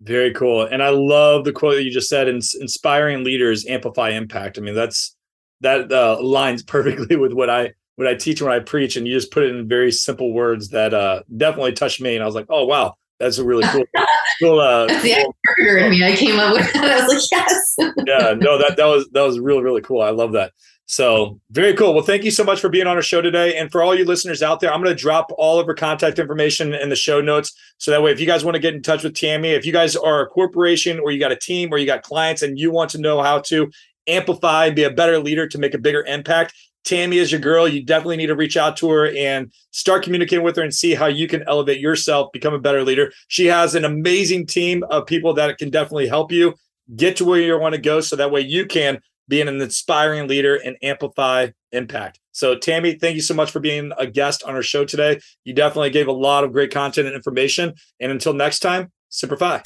Very 0.00 0.32
cool. 0.32 0.62
And 0.62 0.82
I 0.82 0.90
love 0.90 1.44
the 1.44 1.52
quote 1.52 1.74
that 1.74 1.84
you 1.84 1.90
just 1.90 2.08
said, 2.08 2.28
inspiring 2.28 3.24
leaders 3.24 3.66
amplify 3.66 4.10
impact. 4.10 4.56
I 4.56 4.60
mean, 4.60 4.74
that's 4.74 5.16
that 5.60 5.92
uh, 5.92 6.18
aligns 6.20 6.66
perfectly 6.66 7.16
with 7.16 7.32
what 7.32 7.50
I 7.50 7.74
what 7.96 8.06
I 8.06 8.14
teach 8.14 8.40
when 8.40 8.52
I 8.52 8.60
preach, 8.60 8.96
and 8.96 9.08
you 9.08 9.14
just 9.14 9.32
put 9.32 9.42
it 9.42 9.54
in 9.54 9.68
very 9.68 9.90
simple 9.90 10.32
words 10.32 10.68
that 10.68 10.94
uh, 10.94 11.22
definitely 11.36 11.72
touched 11.72 12.00
me. 12.00 12.14
And 12.14 12.22
I 12.22 12.26
was 12.26 12.34
like, 12.36 12.46
oh 12.48 12.64
wow, 12.64 12.94
that's 13.18 13.38
a 13.38 13.44
really 13.44 13.66
cool. 13.68 13.84
cool 14.40 14.60
uh, 14.60 14.86
that's 14.86 15.02
the 15.02 15.32
cool, 15.56 15.76
in 15.76 15.90
me. 15.90 16.04
I 16.04 16.14
came 16.14 16.38
up 16.38 16.54
with 16.54 16.72
that. 16.72 16.84
I 16.84 17.06
was 17.06 17.14
like, 17.14 17.22
yes. 17.30 17.74
yeah, 18.06 18.34
no, 18.34 18.58
that 18.58 18.74
that 18.76 18.86
was 18.86 19.08
that 19.12 19.22
was 19.22 19.38
really 19.38 19.62
really 19.62 19.82
cool. 19.82 20.02
I 20.02 20.10
love 20.10 20.32
that. 20.32 20.52
So 20.90 21.38
very 21.50 21.74
cool. 21.74 21.92
Well, 21.92 22.02
thank 22.02 22.24
you 22.24 22.30
so 22.30 22.42
much 22.42 22.60
for 22.60 22.70
being 22.70 22.86
on 22.86 22.96
our 22.96 23.02
show 23.02 23.20
today. 23.20 23.58
And 23.58 23.70
for 23.70 23.82
all 23.82 23.94
you 23.94 24.06
listeners 24.06 24.42
out 24.42 24.60
there, 24.60 24.72
I'm 24.72 24.82
going 24.82 24.96
to 24.96 25.00
drop 25.00 25.30
all 25.36 25.60
of 25.60 25.66
her 25.66 25.74
contact 25.74 26.18
information 26.18 26.72
in 26.72 26.88
the 26.88 26.96
show 26.96 27.20
notes. 27.20 27.52
So 27.76 27.90
that 27.90 28.02
way, 28.02 28.10
if 28.10 28.18
you 28.18 28.26
guys 28.26 28.42
want 28.42 28.54
to 28.54 28.58
get 28.58 28.74
in 28.74 28.80
touch 28.80 29.04
with 29.04 29.12
Tami, 29.12 29.54
if 29.54 29.66
you 29.66 29.72
guys 29.72 29.96
are 29.96 30.22
a 30.22 30.26
corporation 30.26 30.98
or 30.98 31.10
you 31.10 31.20
got 31.20 31.30
a 31.30 31.36
team 31.36 31.70
or 31.70 31.76
you 31.76 31.84
got 31.84 32.02
clients 32.02 32.40
and 32.40 32.58
you 32.58 32.70
want 32.70 32.90
to 32.92 32.98
know 32.98 33.22
how 33.22 33.40
to 33.40 33.70
amplify, 34.06 34.70
be 34.70 34.84
a 34.84 34.90
better 34.90 35.18
leader 35.18 35.46
to 35.46 35.58
make 35.58 35.74
a 35.74 35.78
bigger 35.78 36.02
impact. 36.06 36.54
Tami 36.88 37.16
is 37.16 37.30
your 37.30 37.40
girl. 37.40 37.68
You 37.68 37.84
definitely 37.84 38.16
need 38.16 38.28
to 38.28 38.34
reach 38.34 38.56
out 38.56 38.78
to 38.78 38.88
her 38.88 39.14
and 39.14 39.52
start 39.72 40.02
communicating 40.02 40.42
with 40.42 40.56
her 40.56 40.62
and 40.62 40.74
see 40.74 40.94
how 40.94 41.04
you 41.04 41.28
can 41.28 41.44
elevate 41.46 41.80
yourself, 41.80 42.32
become 42.32 42.54
a 42.54 42.58
better 42.58 42.82
leader. 42.82 43.12
She 43.28 43.44
has 43.46 43.74
an 43.74 43.84
amazing 43.84 44.46
team 44.46 44.82
of 44.84 45.04
people 45.04 45.34
that 45.34 45.58
can 45.58 45.68
definitely 45.68 46.08
help 46.08 46.32
you 46.32 46.54
get 46.96 47.16
to 47.16 47.26
where 47.26 47.40
you 47.40 47.58
want 47.58 47.74
to 47.74 47.80
go 47.80 48.00
so 48.00 48.16
that 48.16 48.30
way 48.30 48.40
you 48.40 48.64
can 48.64 49.00
be 49.28 49.42
an 49.42 49.48
inspiring 49.48 50.28
leader 50.28 50.56
and 50.56 50.78
amplify 50.82 51.48
impact. 51.72 52.20
So, 52.32 52.56
Tami, 52.56 52.98
thank 52.98 53.16
you 53.16 53.20
so 53.20 53.34
much 53.34 53.50
for 53.50 53.60
being 53.60 53.92
a 53.98 54.06
guest 54.06 54.42
on 54.44 54.54
our 54.54 54.62
show 54.62 54.86
today. 54.86 55.20
You 55.44 55.52
definitely 55.52 55.90
gave 55.90 56.08
a 56.08 56.12
lot 56.12 56.42
of 56.42 56.52
great 56.52 56.72
content 56.72 57.06
and 57.06 57.14
information. 57.14 57.74
And 58.00 58.10
until 58.10 58.32
next 58.32 58.60
time, 58.60 58.92
Semper 59.10 59.36
Fi. 59.36 59.58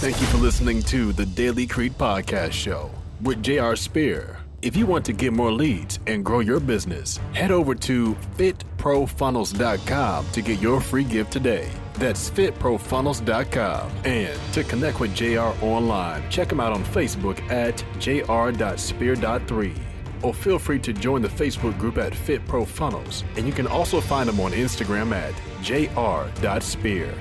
Thank 0.00 0.18
you 0.22 0.26
for 0.28 0.38
listening 0.38 0.82
to 0.84 1.12
the 1.12 1.26
Daily 1.26 1.66
Creed 1.66 1.98
Podcast 1.98 2.52
Show 2.52 2.90
with 3.20 3.42
J.R. 3.42 3.76
Spear. 3.76 4.43
If 4.64 4.74
you 4.76 4.86
want 4.86 5.04
to 5.04 5.12
get 5.12 5.34
more 5.34 5.52
leads 5.52 6.00
and 6.06 6.24
grow 6.24 6.40
your 6.40 6.58
business, 6.58 7.18
head 7.34 7.50
over 7.50 7.74
to 7.74 8.14
fitprofunnels.com 8.38 10.30
to 10.30 10.40
get 10.40 10.58
your 10.58 10.80
free 10.80 11.04
gift 11.04 11.30
today. 11.30 11.68
That's 11.92 12.30
fitprofunnels.com. 12.30 13.92
And 14.06 14.40
to 14.54 14.64
connect 14.64 15.00
with 15.00 15.14
JR 15.14 15.52
online, 15.62 16.30
check 16.30 16.50
him 16.50 16.60
out 16.60 16.72
on 16.72 16.82
Facebook 16.82 17.38
at 17.50 17.84
jr.spear.3 18.00 19.78
or 20.22 20.32
feel 20.32 20.58
free 20.58 20.78
to 20.78 20.94
join 20.94 21.20
the 21.20 21.28
Facebook 21.28 21.78
group 21.78 21.98
at 21.98 22.14
Fit 22.14 22.46
Pro 22.46 22.64
Funnels. 22.64 23.22
And 23.36 23.46
you 23.46 23.52
can 23.52 23.66
also 23.66 24.00
find 24.00 24.30
him 24.30 24.40
on 24.40 24.52
Instagram 24.52 25.12
at 25.12 25.34
jr.spear. 25.60 27.14